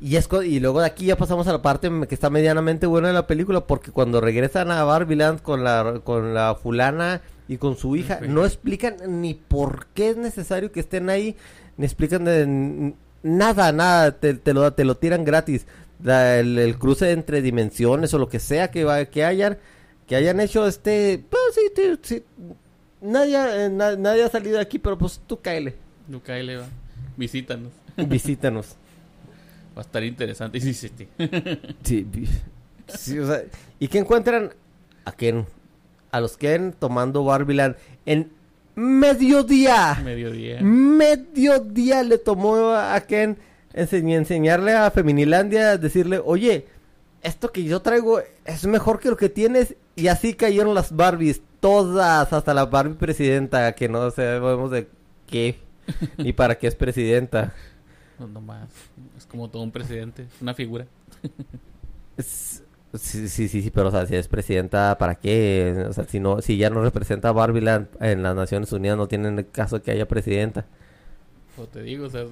[0.00, 3.08] Y es y luego de aquí ya pasamos a la parte que está medianamente buena
[3.08, 7.76] de la película porque cuando regresan a Barbieland con la con la fulana y con
[7.76, 11.34] su hija no explican ni por qué es necesario que estén ahí,
[11.76, 15.66] ni explican de- nada, nada, te, te lo te lo tiran gratis.
[16.02, 19.58] La- el, el cruce entre dimensiones o lo que sea que va, que hayan
[20.06, 22.24] que hayan hecho este, pues sí, sí, sí.
[23.00, 25.74] Nadie, eh, na- nadie ha salido de aquí, pero pues tú cáele.
[26.08, 26.66] Luca va.
[27.16, 27.72] Visítanos.
[27.96, 28.76] Visítanos.
[29.76, 30.58] Va a estar interesante.
[30.58, 31.08] Y sí, sí, sí.
[31.84, 32.28] Sí, vi-
[32.88, 33.42] sí, o sea,
[33.78, 34.50] ¿y qué encuentran?
[35.04, 35.46] ¿A quién?
[36.10, 38.32] A los Ken tomando Barbieland en
[38.74, 40.00] mediodía.
[40.02, 40.58] Mediodía.
[40.62, 43.36] Mediodía le tomó a Ken
[43.74, 46.66] enseñ- enseñarle a Feminilandia, decirle, oye,
[47.22, 49.74] esto que yo traigo es mejor que lo que tienes.
[49.96, 54.88] Y así cayeron las Barbies, todas, hasta la Barbie presidenta, que no sabemos de
[55.26, 55.58] qué
[56.18, 57.54] ni para qué es presidenta.
[58.18, 58.70] No, no más.
[59.16, 60.22] Es como todo un presidente.
[60.24, 60.86] Es una figura.
[62.16, 62.62] Es-
[62.94, 65.84] Sí, sí, sí, sí, pero o sea, si es presidenta, ¿para qué?
[65.90, 69.06] O sea, si no, si ya no representa a Barbieland en las Naciones Unidas, no
[69.08, 70.64] tienen caso que haya presidenta.
[71.56, 72.24] O te digo, o sea,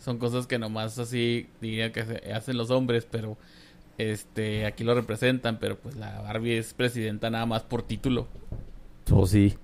[0.00, 3.38] son cosas que nomás así diría que se hacen los hombres, pero
[3.98, 8.26] este aquí lo representan, pero pues la Barbie es presidenta nada más por título.
[9.04, 9.54] Pues sí.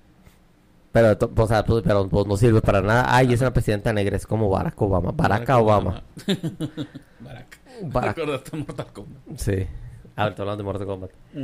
[0.91, 3.05] Pero, o sea, pues, pero pues, no sirve para nada.
[3.07, 5.11] Ay, es una presidenta negra, es como Barack Obama.
[5.11, 6.03] Barack, Obama.
[7.19, 7.59] Barack.
[7.83, 8.17] Barack.
[8.17, 9.21] Recordaste a Mortal Kombat.
[9.37, 9.67] Sí.
[10.15, 11.11] A ver, estoy hablando de Mortal Kombat.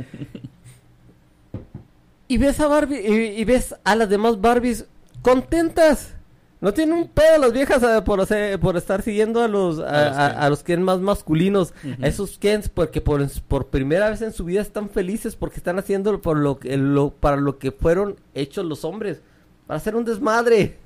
[2.28, 4.86] y ves a Barbie, y, y ves a las demás Barbies
[5.22, 6.17] contentas.
[6.60, 9.84] No tienen un pedo las viejas eh, por, hacer- por estar siguiendo a los, a,
[9.84, 10.38] A los a- Ken.
[10.38, 11.72] a los Ken más masculinos.
[12.02, 15.78] A esos Kens porque por, por primera vez en su vida están felices porque están
[15.78, 19.20] haciendo por lo, que- lo, para lo que fueron hechos los hombres.
[19.68, 20.78] Para hacer un desmadre.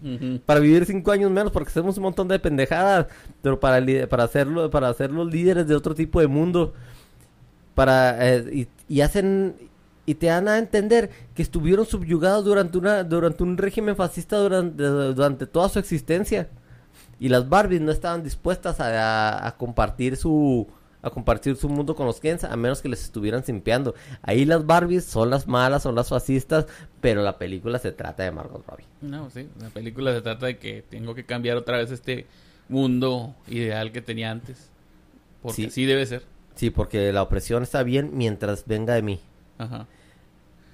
[0.44, 3.06] Para vivir cinco años menos porque hacemos un montón de pendejadas.
[3.40, 6.74] Pero para, para, hacerlo, para hacer los líderes de otro tipo de mundo.
[7.74, 9.54] Para, eh, y, y hacen
[10.06, 14.82] y te dan a entender que estuvieron subyugados durante una durante un régimen fascista durante,
[14.82, 16.48] durante toda su existencia
[17.20, 18.88] y las Barbies no estaban dispuestas a,
[19.36, 20.66] a- a compartir su
[21.04, 23.92] a compartir su mundo con los Kens a menos que les estuvieran simpeando.
[24.22, 26.66] Ahí las Barbies son las malas, son las fascistas,
[27.00, 28.86] pero la película se trata de Margot Robbie.
[29.00, 32.26] No, sí, la película se trata de que tengo que cambiar otra vez este
[32.68, 34.70] mundo ideal que tenía antes.
[35.42, 35.70] Porque Sí.
[35.70, 36.22] sí debe ser.
[36.54, 39.20] Sí, porque la opresión está bien mientras venga de mí.
[39.62, 39.86] Ajá.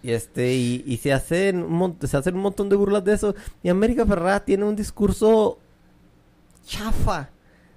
[0.02, 3.34] Y este, y, y se hacen un se hacen un montón de burlas de eso.
[3.62, 5.58] Y América Ferrara tiene un discurso
[6.66, 7.30] chafa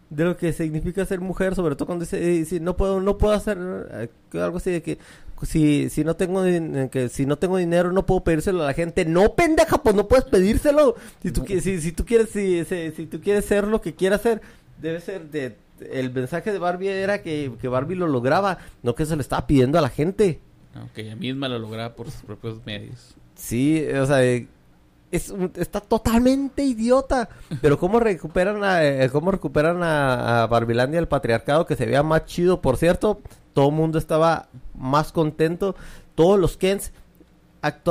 [0.09, 3.33] de lo que significa ser mujer, sobre todo cuando dice, dice, no puedo, no puedo
[3.33, 3.57] hacer
[3.91, 4.97] eh, algo así de que
[5.43, 8.73] si, si no tengo din- que si no tengo dinero no puedo pedírselo a la
[8.73, 9.05] gente.
[9.05, 10.95] No, pendeja, pues no puedes pedírselo.
[11.23, 14.21] Si tú, si, si tú quieres, si, si, si tú quieres ser lo que quieras
[14.21, 14.41] ser,
[14.81, 15.55] debe ser de
[15.91, 19.47] el mensaje de Barbie era que, que Barbie lo lograba, no que se lo estaba
[19.47, 20.39] pidiendo a la gente.
[20.75, 23.15] Aunque ella misma lo lograba por sus propios medios.
[23.35, 27.29] Sí, o sea, es está totalmente idiota.
[27.61, 32.03] Pero cómo recuperan a, eh, cómo recuperan a, a Barbilandia el patriarcado que se veía
[32.03, 33.19] más chido, por cierto.
[33.53, 35.75] Todo el mundo estaba más contento.
[36.15, 36.93] Todos los Kens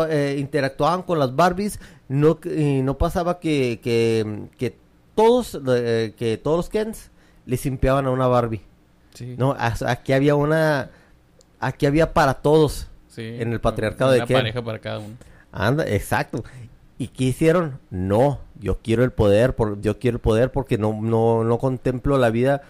[0.09, 1.79] eh, interactuaban con las Barbies.
[2.09, 4.77] No, y no pasaba que, que, que
[5.14, 7.11] todos eh, que todos los Kens
[7.45, 8.62] les limpiaban a una Barbie.
[9.14, 9.35] Sí.
[9.37, 10.90] No, aquí había una
[11.61, 12.88] aquí había para todos.
[13.09, 13.23] Sí.
[13.40, 14.37] en el patriarcado de Una Ken.
[14.37, 15.16] pareja para cada uno.
[15.51, 16.44] Anda, exacto.
[16.96, 17.81] ¿Y qué hicieron?
[17.90, 22.18] No, yo quiero el poder, por, yo quiero el poder porque no, no, no contemplo
[22.18, 22.62] la vida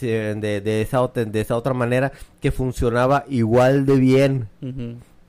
[0.00, 4.48] de, de, esa, de esa otra manera que funcionaba igual de bien.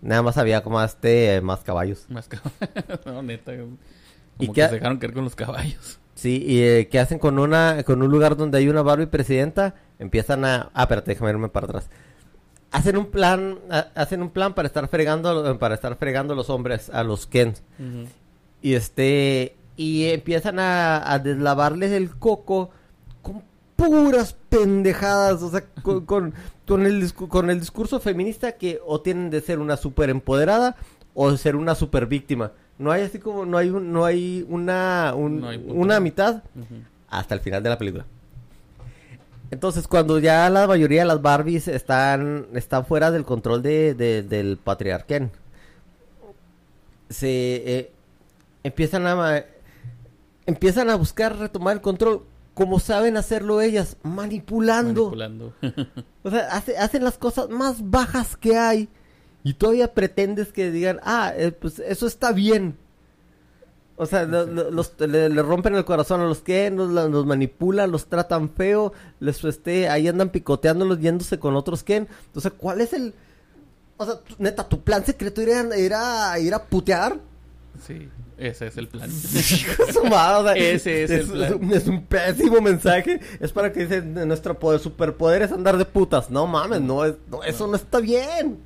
[0.01, 2.05] Nada más había como este, más caballos.
[2.09, 2.53] Más caballos.
[3.05, 3.55] no, neta.
[3.57, 3.77] Como
[4.39, 5.99] ¿Y que qué se dejaron caer con los caballos.
[6.13, 9.75] Sí, y eh, ¿qué hacen con una con un lugar donde hay una Barbie presidenta?
[9.99, 10.69] Empiezan a...
[10.73, 11.89] Ah, espérate, déjame irme para atrás.
[12.75, 16.49] Hacen un plan, ha- hacen un plan para estar fregando, para estar fregando a los
[16.49, 17.49] hombres, a los Ken.
[17.79, 18.07] Ujú.
[18.61, 19.55] Y este.
[19.77, 22.69] Y empiezan a, a deslavarles el coco
[23.21, 23.43] con
[23.75, 25.41] puras pendejadas.
[25.41, 26.33] O sea, con, con,
[26.67, 30.75] con el, con el discurso feminista que o tienen de ser una super empoderada
[31.13, 32.51] o de ser una super víctima.
[32.77, 35.73] No hay así como, no hay, un- no hay una, un- No hay punto.
[35.75, 36.43] una mitad
[37.09, 38.05] hasta el final de la película.
[39.51, 44.23] Entonces, cuando ya la mayoría de las Barbies están, están fuera del control de, de-
[44.23, 45.29] del patriarcado,
[47.09, 47.29] se
[47.79, 47.91] eh,
[48.63, 49.43] empiezan a
[50.47, 55.11] empiezan a buscar retomar el control como saben hacerlo ellas, manipulando.
[55.11, 55.53] Manipulando.
[56.23, 58.89] O sea, hace- hacen las cosas más bajas que hay
[59.43, 62.77] y todavía pretendes que digan, ah, eh, pues eso está bien.
[63.97, 67.07] O sea, lo- lo- los, le, le rompen el corazón a los que los, la-
[67.07, 72.07] los manipulan, los tratan feo, les este, ahí andan picoteándolos yéndose con otros Ken.
[72.27, 73.13] Entonces, ¿cuál es el...
[73.97, 77.17] O sea, neta, tu plan secreto era, ir a putear.
[77.85, 79.09] sí, ese es el plan.
[79.33, 81.53] Hijo de su madre, o sea, Ese es el plan.
[81.53, 83.21] un- es un pésimo mensaje.
[83.39, 86.29] Es para que dicen, nuestro poder, superpoder es andar de putas.
[86.29, 88.57] No mames, no, es, no, eso no está bien.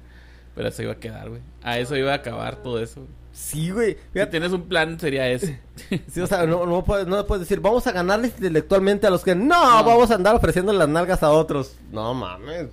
[0.55, 1.41] Pero eso iba a quedar, güey.
[1.61, 3.05] A eso iba a acabar todo eso.
[3.41, 3.95] Sí, güey.
[4.13, 5.59] Si tienes un plan, sería ese.
[6.11, 9.23] sí, o sea, no, no, puedes, no puedes decir, vamos a ganarles intelectualmente a los
[9.23, 9.33] que...
[9.33, 9.83] No, No.
[9.85, 11.77] vamos a andar ofreciendo las nalgas a otros.
[11.91, 12.67] No mames.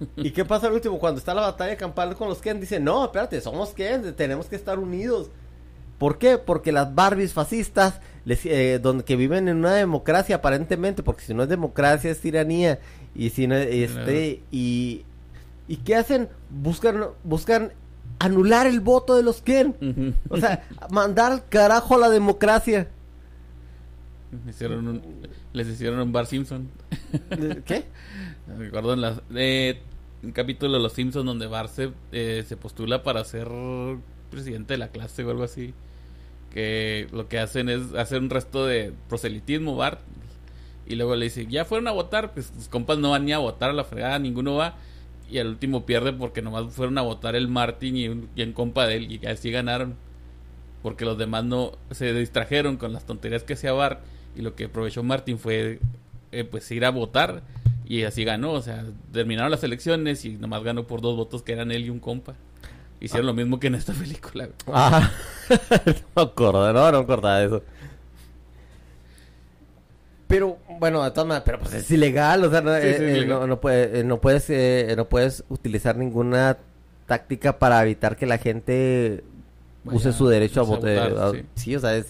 [0.16, 0.98] ¿Y qué pasa al último?
[0.98, 4.56] Cuando está la batalla campal con los Ken, dice, no, espérate, somos Ken, tenemos que
[4.56, 5.30] estar unidos.
[5.98, 6.38] ¿Por qué?
[6.38, 11.34] Porque las Barbies fascistas, les- eh, donde, que viven en una democracia aparentemente, porque si
[11.34, 12.78] no es democracia es tiranía.
[13.14, 15.04] Y si no, este, y,
[15.68, 16.28] ¿y qué hacen?
[16.50, 17.72] Buscan, buscan
[18.18, 20.14] anular el voto de los Ken.
[20.28, 22.88] O sea, mandar al carajo a la democracia.
[24.48, 25.02] Hicieron un-
[25.52, 26.68] les hicieron un Bar Simpson.
[27.64, 27.84] ¿Qué?
[28.58, 29.80] En la, eh,
[30.22, 33.48] un capítulo de Los Simpsons donde Bart se, eh, se postula para ser
[34.30, 35.72] presidente de la clase o algo así.
[36.52, 40.00] Que lo que hacen es hacer un resto de proselitismo, Bart.
[40.86, 43.38] Y luego le dice, ya fueron a votar, pues sus compas no van ni a
[43.38, 44.76] votar a la fregada, ninguno va.
[45.28, 48.52] Y al último pierde porque nomás fueron a votar el Martin y un, y un
[48.52, 49.96] compa de él y así ganaron.
[50.82, 54.00] Porque los demás no se distrajeron con las tonterías que hacía Bart.
[54.36, 55.80] Y lo que aprovechó Martin fue
[56.32, 57.42] eh, pues ir a votar.
[57.86, 58.52] Y así ganó.
[58.52, 61.90] O sea, terminaron las elecciones y nomás ganó por dos votos que eran él y
[61.90, 62.34] un compa.
[63.00, 64.48] Hicieron lo mismo que en esta película.
[64.68, 65.10] Ah,
[65.50, 67.62] no me acuerdo, no, no me acordaba de eso.
[70.28, 72.96] Pero, bueno, de todas maneras, pero pues es ilegal, o sea, no, Sí, sí, eh,
[72.98, 73.28] eh, ilegal.
[73.28, 76.56] no, no puede- eh, no puedes, eh, no puedes utilizar ninguna
[77.06, 79.22] táctica para evitar que la gente
[79.84, 81.32] Vaya use su derecho a votar.
[81.32, 81.44] sí.
[81.54, 81.76] sí.
[81.76, 82.06] o sea, es,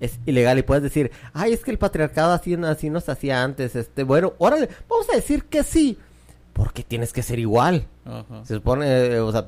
[0.00, 3.76] es ilegal y puedes decir, ay, es que el patriarcado así, así nos hacía antes,
[3.76, 5.96] este, bueno, órale, vamos a decir que sí,
[6.52, 7.86] porque tienes que ser igual.
[8.04, 8.44] Ajá.
[8.44, 9.46] Se supone, o sea,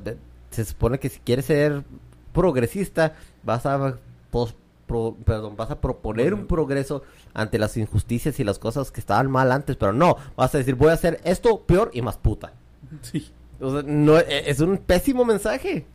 [0.51, 1.83] se supone que si quieres ser
[2.31, 3.97] progresista, vas a
[4.31, 4.55] pos-
[4.87, 9.29] pro- perdón, vas a proponer un progreso ante las injusticias y las cosas que estaban
[9.29, 12.53] mal antes, pero no, vas a decir, voy a hacer esto peor y más puta.
[13.01, 13.31] Sí.
[13.59, 15.85] O sea, no, eh, es un pésimo mensaje.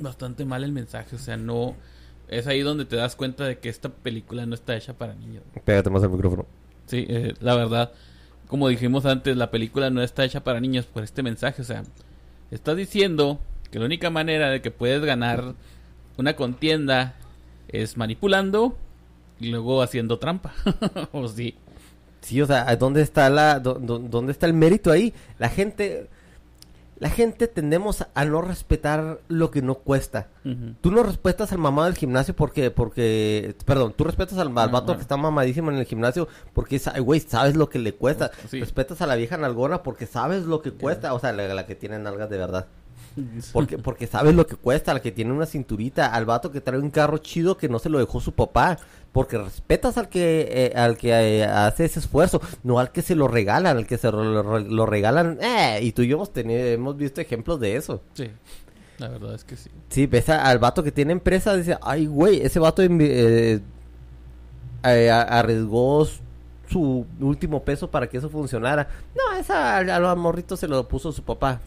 [0.00, 1.74] Bastante mal el mensaje, o sea, no...
[2.26, 5.44] Es ahí donde te das cuenta de que esta película no está hecha para niños.
[5.62, 6.46] Pégate más al micrófono.
[6.86, 7.92] Sí, eh, la verdad,
[8.48, 11.60] como dijimos antes, la película no está hecha para niños por este mensaje.
[11.60, 11.84] O sea,
[12.50, 15.52] estás diciendo que la única manera de que puedes ganar
[16.16, 17.14] una contienda
[17.68, 18.76] es manipulando
[19.40, 20.52] y luego haciendo trampa.
[21.12, 21.56] o sí.
[22.20, 25.12] Sí, o sea, ¿dónde está la, dó- dó- dónde está el mérito ahí?
[25.38, 26.08] La gente,
[26.98, 30.28] la gente tendemos a no respetar lo que no cuesta.
[30.44, 30.74] Ujú.
[30.80, 34.94] Tú no respetas al mamá del gimnasio porque, porque, perdón, tú respetas al, al vato
[34.96, 38.30] que está mamadísimo en el gimnasio porque, güey, sabes lo que le cuesta.
[38.48, 38.58] Sí.
[38.60, 41.74] Respetas a la vieja nalgona porque sabes lo que cuesta, o sea, la, la que
[41.74, 42.68] tiene nalgas de verdad.
[43.52, 46.78] Porque, porque sabes lo que cuesta, la que tiene una cinturita, al vato que trae
[46.80, 48.78] un carro chido que no se lo dejó su papá.
[49.12, 53.14] Porque respetas al que, eh, al que eh, hace ese esfuerzo, no al que se
[53.14, 55.38] lo regalan, al que se lo, lo- lo regalan.
[55.40, 58.02] Eh, y tú y yo hemos, tenido, hemos visto ejemplos de eso.
[58.14, 58.28] Sí,
[58.98, 59.70] la verdad es que sí.
[59.90, 63.60] Sí, ves a- al vato que tiene empresa, dice, ay, güey, ese vato eh,
[64.84, 66.08] eh, a- arriesgó
[66.68, 68.88] su último peso para que eso funcionara.
[69.14, 71.60] No, esa al, al morrito se lo puso su papá.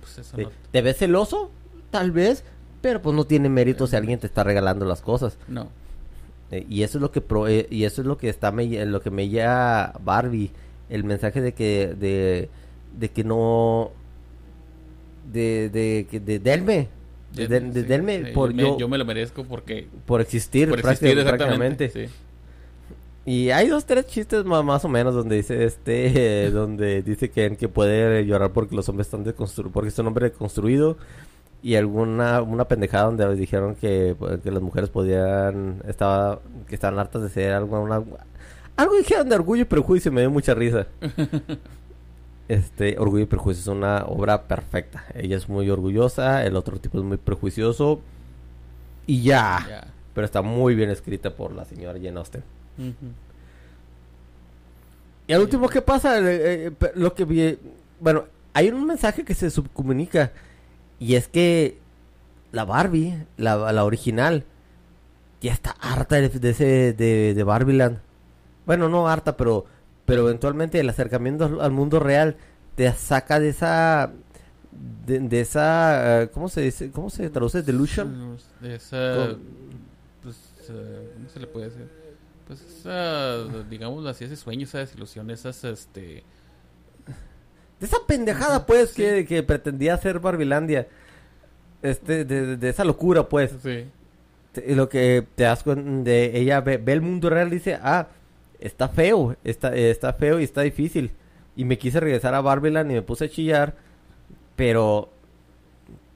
[0.00, 0.42] Pues eso Sí.
[0.44, 0.50] no.
[0.70, 1.50] ¿Te ves celoso?
[1.90, 2.44] Tal vez,
[2.80, 5.36] pero pues no tiene mérito si alguien te está regalando las cosas.
[5.48, 5.68] No.
[6.50, 8.84] Eh, y eso es lo que pro- eh, y eso es lo que está me,
[8.86, 10.50] lo que me lleva Barbie,
[10.88, 12.48] el mensaje de que de,
[12.98, 13.90] de que no
[15.32, 16.88] de de que de delme
[17.34, 19.86] de, de- delme eh, por yo, me, yo, me lo merezco porque...
[20.06, 21.90] por existir, Por existir prácticamente.
[21.90, 22.06] Sí.
[23.28, 27.30] Y hay dos, tres chistes ma- más, o menos donde dice este, eh, donde dice
[27.30, 30.96] que, que puede llorar porque los hombres están deconstruidos, porque es un hombre deconstruido.
[31.62, 36.98] Y alguna, una pendejada donde dijeron que, pues, que las mujeres podían, estaba, que estaban
[36.98, 38.02] hartas de ser algo, una-
[38.76, 40.86] algo dijeron de orgullo y prejuicio, me dio mucha risa.
[42.48, 45.04] Este, Orgullo y Prejuicio es una obra perfecta.
[45.14, 48.00] Ella es muy orgullosa, el otro tipo es muy prejuicioso.
[49.06, 49.66] Y ya.
[49.68, 49.86] Ya.
[50.18, 52.42] Pero está muy bien escrita por la señora Jane Austen.
[55.28, 56.18] Y al último, ¿qué pasa?
[56.18, 57.56] Eh, eh, pe- lo que vi...
[58.00, 60.32] Bueno, hay un mensaje que se subcomunica.
[60.98, 61.78] Y es que
[62.50, 64.42] la Barbie, la, la original,
[65.40, 67.98] ya está harta de, de ese de, de Barbieland.
[68.66, 69.66] Bueno, no harta, pero
[70.04, 72.34] pero eventualmente el acercamiento al, al mundo real
[72.74, 74.10] te saca de esa
[75.06, 76.90] de, de esa eh, ¿cómo se dice?
[76.90, 77.62] ¿Cómo se traduce?
[77.62, 78.36] Delusion.
[78.60, 79.14] De esa...
[79.14, 79.67] Con-
[80.70, 81.88] Eh, ¿cómo se le puede decir?
[82.46, 86.22] Pues esa, digamos así, ese sueño, esa desilusión, esas, este...
[87.80, 88.96] De esa pendejada, pues, Sí.
[89.02, 90.88] que, que pretendía hacer Barbilandia.
[91.82, 93.54] Este, de, de esa locura, pues.
[93.62, 93.86] Sí.
[94.74, 98.08] Lo que te das cuenta de ella ve, ve el mundo real y dice, ah,
[98.58, 101.12] está feo, está, está feo y está difícil.
[101.54, 103.76] Y me quise regresar a Barbiland y me puse a chillar,
[104.56, 105.10] pero,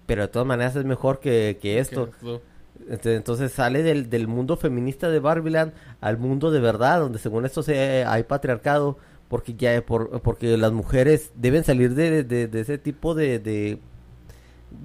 [0.07, 2.07] pero de todas maneras es mejor que, que esto.
[2.07, 2.43] Que esto-
[2.89, 7.63] Entonces sale del, del mundo feminista de Barbiland al mundo de verdad, donde según esto
[7.63, 12.79] se, hay patriarcado, porque ya por, porque las mujeres deben salir de, de- de ese
[12.79, 13.79] tipo de, de,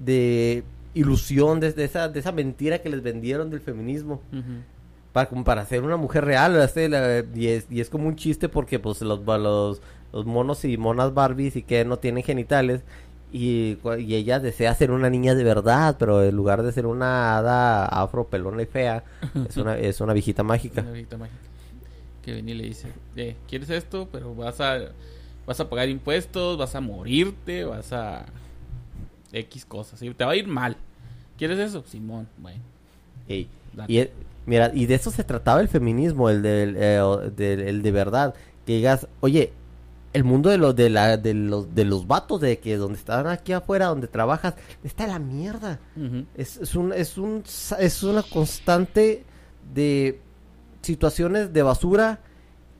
[0.04, 4.20] de ilusión, de, esa, de esa mentira que les vendieron del feminismo,
[5.12, 8.16] para, como para ser una mujer real, este, la- y, es, y es como un
[8.16, 9.80] chiste porque pues los, los,
[10.12, 12.82] los monos y monas Barbies y que no tienen genitales,
[13.32, 17.36] y, y ella desea ser una niña de verdad, pero en lugar de ser una
[17.38, 19.04] hada afro, pelona y fea,
[19.48, 20.80] es una, es una viejita mágica.
[20.82, 21.38] Una varita mágica.
[22.22, 24.08] Que viene y le dice, eh, ¿quieres esto?
[24.12, 24.78] Pero vas a,
[25.46, 28.26] vas a pagar impuestos, vas a morirte, vas a...
[29.32, 30.08] X cosas, ¿sí?
[30.14, 30.76] te va a ir mal.
[31.36, 31.84] ¿Quieres eso?
[31.86, 32.60] Simón, bueno.
[33.28, 33.46] Ey.
[33.86, 34.10] Y, e-
[34.46, 37.92] mira, y de eso se trataba el feminismo, el del, eh, o- del- el de
[37.92, 38.34] verdad.
[38.66, 39.52] Que digas, oye,
[40.18, 43.26] el mundo de los de la de los de los vatos de que donde están
[43.28, 45.78] aquí afuera, donde trabajas, está la mierda.
[46.34, 47.44] Es, es un es un
[47.78, 49.24] es una constante
[49.72, 50.20] de
[50.82, 52.20] situaciones de basura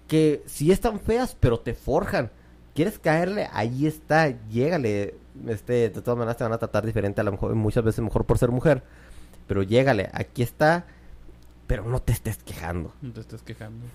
[0.09, 2.31] que sí están feas, pero te forjan.
[2.75, 3.49] ¿Quieres caerle?
[3.53, 5.15] Ahí está, llégale.
[5.47, 8.25] Este, de todas maneras te van a tratar diferente, a lo mejor muchas veces mejor
[8.25, 8.83] por ser mujer,
[9.47, 10.87] pero llégale, aquí está,
[11.69, 12.93] pero no te estés quejando.
[13.01, 13.87] No te estés quejando.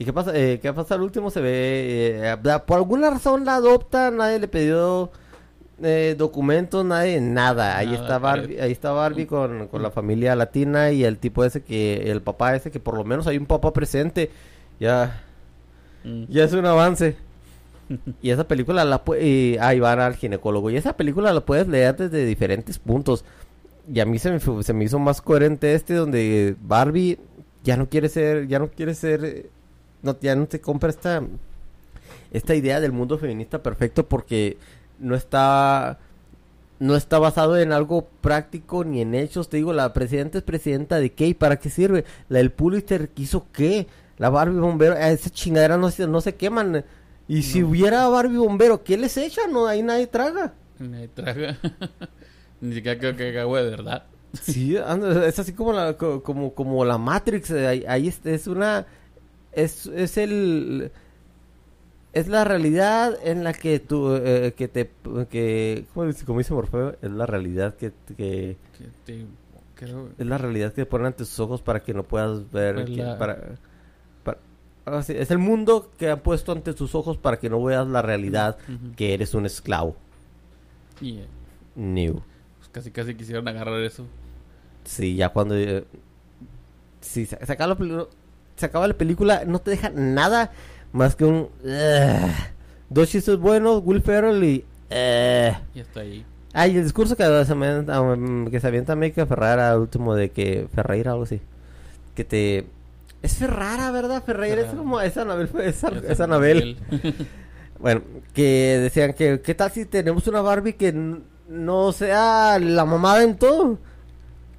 [0.00, 0.32] ¿Y qué pasa?
[0.34, 1.30] Eh, ¿Qué pasa al último?
[1.30, 2.32] Se ve...
[2.32, 2.36] eh,
[2.66, 5.10] por alguna razón la adopta, nadie le pidió
[5.82, 7.76] eh, documentos, nadie, nada.
[7.76, 11.44] Ahí Nada, está Barbie, ahí está Barbie con, con la familia latina y el tipo
[11.44, 12.10] ese que...
[12.10, 14.30] El papá ese que por lo menos hay un papá presente.
[14.80, 15.22] Ya...
[16.02, 16.24] Mm.
[16.30, 17.16] Ya es un avance.
[18.22, 20.70] Y esa película la pu- y ahí van al ginecólogo.
[20.70, 23.22] Y esa película la puedes leer desde diferentes puntos.
[23.92, 27.18] Y a mí se me, se me hizo más coherente este donde Barbie
[27.64, 29.50] ya no quiere ser, ya no quiere ser, eh,
[30.02, 31.22] no, ya no te compra esta,
[32.32, 34.56] esta idea del mundo feminista perfecto porque
[34.98, 35.98] no está,
[36.78, 39.48] no está basado en algo práctico ni en hechos.
[39.48, 42.04] Te digo, la presidenta es presidenta de qué y para qué sirve.
[42.28, 43.86] La del Pulitzer quiso qué.
[44.18, 46.84] La Barbie bombero, a esa chingadera no se, no se queman.
[47.26, 49.42] Y si hubiera Barbie bombero, ¿qué les echa?
[49.50, 50.52] No, ahí nadie traga.
[50.78, 51.56] Me traga.
[52.60, 54.04] Ni siquiera creo que haga de verdad.
[54.42, 57.50] Sí, es así como la, co- como, como la Matrix.
[57.50, 58.86] eh, Ahí, ahí es, es una.
[59.52, 60.90] Es, es el.
[62.12, 64.14] Es la realidad en la que tú.
[64.16, 64.90] eh, que te.
[65.28, 66.96] Que, ¿cómo, dice, Morfeo?
[67.02, 68.56] Es la realidad que, que.
[68.76, 69.26] Que te-
[69.76, 72.74] creo- Es la realidad que ponen ante tus ojos para que no puedas ver.
[72.76, 73.38] Pues que- la- para,
[74.24, 74.38] para-
[75.00, 78.58] es el mundo que han puesto ante tus ojos para que no veas la realidad
[78.96, 79.94] que eres un esclavo.
[81.00, 81.26] Y eh,
[81.76, 82.20] New.
[82.58, 84.04] pues casi casi quisieron agarrar eso.
[84.84, 85.54] Sí, ya cuando...
[85.56, 85.84] eh,
[87.00, 87.36] sí, se,
[88.60, 89.42] se acaba la película...
[89.44, 90.52] No te deja nada
[90.92, 91.48] más que un...
[92.88, 94.64] Dos chistes buenos, Will Ferrell y...
[94.90, 96.24] Y hasta ahí.
[96.52, 100.30] Ah, y el discurso que se, avienta- um, que se avienta Mica Ferrara, último de
[100.30, 100.68] que...
[100.74, 101.40] Ferreira, algo así.
[102.14, 102.66] Que te...
[103.22, 104.22] Es Ferrara, ¿verdad?
[104.24, 105.00] Ferreira es como...
[105.00, 105.48] Es Anabel.
[105.62, 106.78] Es, es Anabel.
[107.78, 108.02] Bueno,
[108.34, 109.40] que decían que...
[109.40, 110.92] ¿Qué tal si tenemos una Barbie que
[111.48, 113.78] no sea la mamada en todo?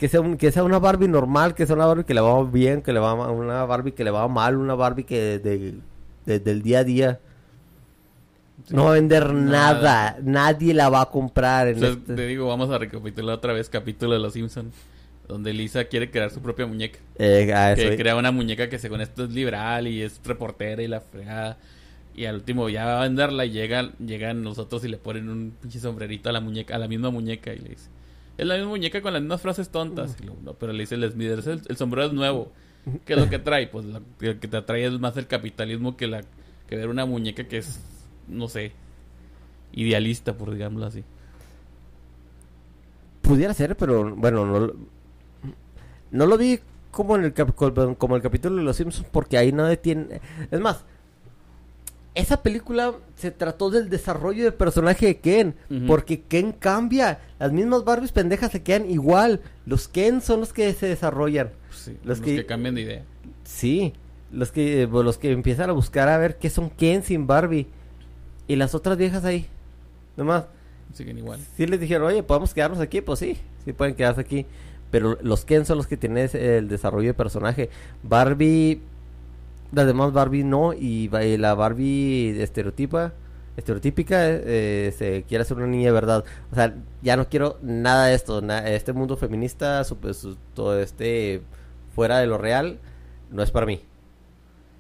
[0.02, 2.44] Que sea, un- que sea una Barbie normal, que sea una Barbie que le va
[2.44, 5.76] bien, que le va una Barbie que le va mal, una Barbie que de,
[6.26, 7.20] de- del día a día
[8.68, 8.76] Sí.
[8.76, 9.74] no va a vender Nada.
[9.82, 10.18] nada.
[10.24, 13.70] nadie la va a comprar en Entonces, este- te digo, vamos a recapitular otra vez
[13.70, 14.74] capítulo de Los Simpsons.
[15.28, 17.00] Donde Lisa quiere crear su propia muñeca.
[17.18, 20.88] Eh, a Que crea una muñeca que según esto es liberal y es reportera y
[20.88, 21.58] la fregada.
[22.16, 25.54] Y al último ya va a venderla y llegan, llegan nosotros y le ponen un
[25.62, 27.90] pinche sombrerito a la muñeca, a la misma muñeca y le dice,
[28.42, 30.18] es la misma muñeca con las mismas frases tontas.
[30.44, 32.52] No, pero le dice el Smithers, "Es el, el sombrero es nuevo.
[33.06, 33.68] ¿Qué es lo que trae?
[33.68, 36.22] Pues lo, que te atrae es más el capitalismo que la
[36.68, 37.80] que ver una muñeca que es,
[38.28, 38.72] no sé,
[39.74, 41.04] idealista, por digámoslo así.
[43.22, 44.74] pudiera ser pero bueno no
[46.12, 46.60] no lo vi
[46.92, 47.54] como en el cap-
[47.98, 50.20] como el capítulo de los Simpsons porque ahí no tiene
[50.50, 50.84] es más
[52.14, 55.56] esa película se trató del desarrollo del personaje de Ken
[55.88, 60.74] porque Ken cambia las mismas Barbies pendejas se quedan igual los Ken son los que
[60.74, 62.46] se desarrollan Pues sí, Los los, que- que...
[62.46, 63.04] cambian de idea.
[63.46, 63.94] Sí,
[64.32, 67.28] los que, eh, pues, los que empiezan a buscar a ver qué son Ken sin
[67.28, 67.68] Barbie.
[68.48, 69.46] Y las otras viejas ahí.
[70.18, 70.46] Nomás,
[70.94, 71.40] Siguen igual.
[71.58, 73.02] sí les dijeron, oye, ¿podemos quedarnos aquí?
[73.02, 74.46] Pues sí, sí pueden quedarse aquí.
[74.90, 77.70] Pero los Ken son los que tienen el desarrollo de personaje.
[78.04, 78.82] Barbie,
[79.72, 80.74] las demás Barbie no.
[80.74, 83.14] Y, y la Barbie estereotipa,
[83.58, 86.24] estereotípica, eh, se quiere hacer una niña de verdad.
[86.52, 88.42] O sea, ya no quiero nada de esto.
[88.42, 91.42] na- este mundo feminista, su- su- todo este
[91.96, 92.80] fuera de lo real,
[93.32, 93.82] no es para mí.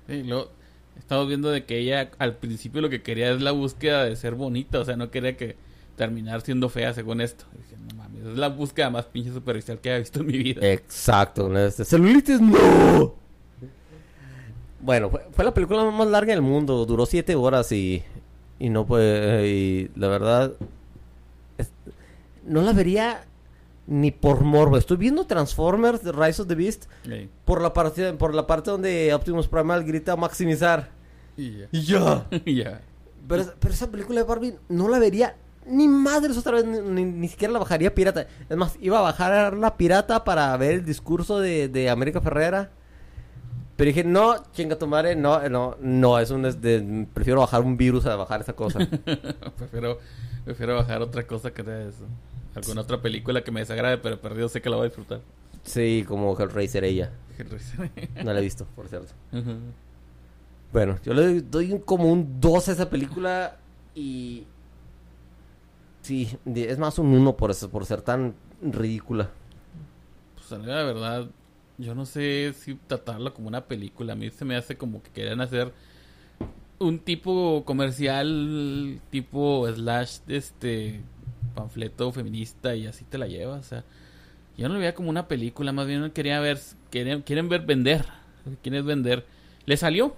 [0.08, 0.50] Sí, luego
[0.98, 4.36] estamos viendo de que ella al principio lo que quería es la búsqueda de ser
[4.36, 5.56] bonita, o sea, no quería que
[5.96, 7.46] terminar siendo fea según esto.
[7.54, 10.38] Y dije, no mames, es la búsqueda más pinche superficial que he visto en mi
[10.38, 10.66] vida.
[10.68, 11.60] Exacto, ¿no?
[11.60, 13.14] Este, celulitis no.
[14.82, 18.04] Bueno, fue, fue la película más larga del mundo, duró siete horas y,
[18.60, 20.54] y no fue, y la verdad,
[21.58, 21.72] es-
[22.46, 23.26] no la vería
[23.88, 24.78] ni por morbo.
[24.78, 26.86] Estoy viendo Transformers, The Rise of the Beast,
[27.46, 30.90] por la parte, por la parte donde Optimus Primal grita maximizar.
[32.46, 32.82] Y ya.
[33.28, 36.80] Pero, esa- pero esa película de Barbie no la vería ni madres otra vez, ni,
[36.80, 38.26] ni- ni siquiera la bajaría pirata.
[38.50, 42.72] Es más, iba a bajar la pirata para ver el discurso de, de América Ferrera.
[43.82, 47.62] Pero dije, no, chinga tu madre, no, no, no, es un, es de- prefiero bajar
[47.64, 48.78] un virus a bajar esa cosa.
[49.58, 49.98] prefiero,
[50.46, 52.06] prefiero bajar otra cosa que de eso.
[52.54, 55.22] Alguna otra película que me desagrade, pero perdido sé que la voy a disfrutar.
[55.64, 57.10] sí, como Hellraiser ella.
[57.40, 57.90] Risa.
[58.24, 59.14] No la he visto, por cierto.
[60.72, 63.58] Bueno, yo le doy, un- como un 2 a esa película
[63.96, 64.46] y...
[66.04, 69.32] Sí, es más un 1 por, eso, por ser tan ridícula.
[70.36, 71.26] Pues a la verdad,
[71.82, 74.14] yo no sé si tratarlo como una película.
[74.14, 75.74] A mí se me hace como que querían hacer
[76.80, 81.02] un tipo comercial, tipo slash, este
[81.54, 83.66] panfleto feminista y así te la llevas.
[83.66, 83.84] O sea,
[84.58, 86.60] yo no lo veía como una película, más bien quería ver,
[86.90, 88.06] quieren, quieren ver vender,
[88.62, 89.26] quieren vender.
[89.66, 90.16] Le salió,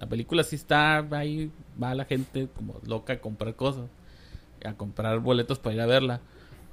[0.00, 3.88] La película sí está ahí, va la gente como loca a comprar cosas,
[4.64, 6.20] a comprar boletos para ir a verla.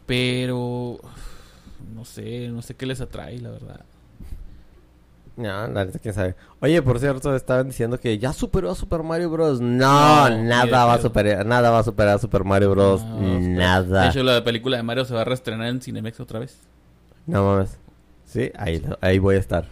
[0.05, 0.99] Pero
[1.93, 3.85] no sé, no sé qué les atrae, la verdad.
[5.39, 6.35] No, la neta, quién sabe.
[6.59, 9.61] Oye, por cierto, estaban diciendo que ya superó a Super Mario Bros.
[9.61, 13.03] No, de nada va a superar, nada va a superar a Super Mario Bros.
[13.05, 14.09] No, De nada.
[14.09, 16.57] hecho, la película de Mario se va a reestrenar en Cinemex otra vez.
[17.25, 17.77] No mames.
[18.25, 19.65] Sí, ahí, ahí voy a estar.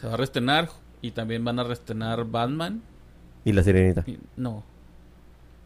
[0.00, 0.68] Se va a reestrenar
[1.00, 2.82] y también van a reestrenar Batman.
[3.44, 4.02] Y la sirenita.
[4.06, 4.64] Y- No.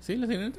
[0.00, 0.58] ¿Sí, la sirenita?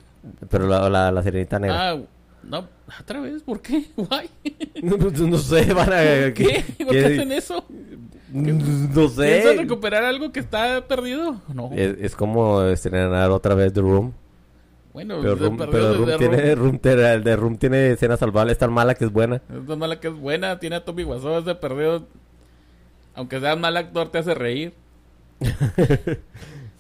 [0.50, 1.92] Pero la, la, la sirenita negra.
[1.92, 1.98] Ah,
[2.42, 2.66] no,
[3.02, 3.86] otra vez, ¿por qué?
[3.96, 4.30] Guay.
[4.82, 6.34] No, no- no sé, van a...
[6.34, 6.64] ¿Qué?
[6.78, 7.66] ¿Por qué hacen eso?
[8.32, 9.26] No sé.
[9.42, 11.42] ¿Piensan recuperar algo que está perdido?
[11.54, 11.72] No.
[11.74, 14.14] Es, es como estrenar otra vez The Room.
[14.94, 18.58] Bueno, Pero, Room, pero Room tiene, Room, tiene- el de Room tiene escena salvable, es
[18.58, 19.36] tan mala que es buena.
[19.36, 22.08] Es tan mala que es buena, tiene a Tommy Wiseau, es de perdido.
[23.16, 24.74] Aunque sea mal actor, te hace reír.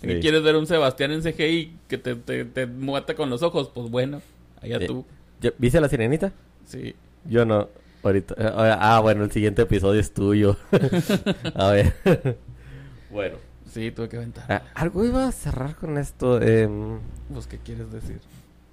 [0.02, 0.20] Si Sí.
[0.22, 3.90] quieres ver un Sebastián en CGI que te, te, te muata con los ojos, pues
[3.90, 4.22] bueno,
[4.62, 5.06] allá Eh, tú.
[5.42, 6.32] ¿Ya- ¿Viste la sirenita?
[6.66, 6.96] Sí.
[7.26, 7.68] Yo no.
[8.04, 8.34] Ahorita.
[8.38, 10.58] eh, Ah, bueno, el siguiente episodio es tuyo.
[11.56, 11.94] a ver.
[13.12, 13.38] bueno.
[13.72, 14.46] Sí, tuve que aventar.
[14.52, 16.42] Ah, algo iba a cerrar con esto.
[16.42, 17.00] em,
[17.32, 18.20] Pues, ¿qué quieres decir?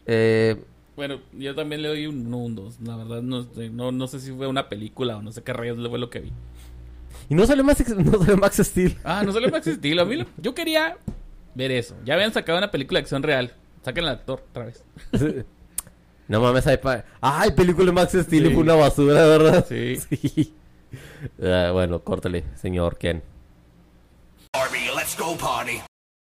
[0.06, 0.56] eh,
[0.96, 2.80] Bueno, yo también le doy un 1 un 2.
[2.80, 5.52] La verdad, no, sé- no, no sé si fue una película o no sé qué
[5.52, 6.32] rayos fue lo que vi.
[7.28, 8.96] y no sale Max, no sale Max Steel.
[9.04, 9.98] Ah, no sale Max Steel.
[9.98, 10.96] A mí lo- yo quería
[11.54, 11.94] ver eso.
[12.06, 13.52] Ya habían sacado una película de acción real.
[13.84, 14.82] Saquen al actor otra vez.
[16.28, 18.54] No mames, hay pa- Ay, película de Max Steel Sí.
[18.54, 19.64] fue una basura, ¿verdad?
[19.68, 19.96] Sí.
[20.10, 20.54] Sí.
[21.42, 23.22] Ah, bueno, córtale, señor Ken.
[24.54, 25.80] Barbie, let's go party.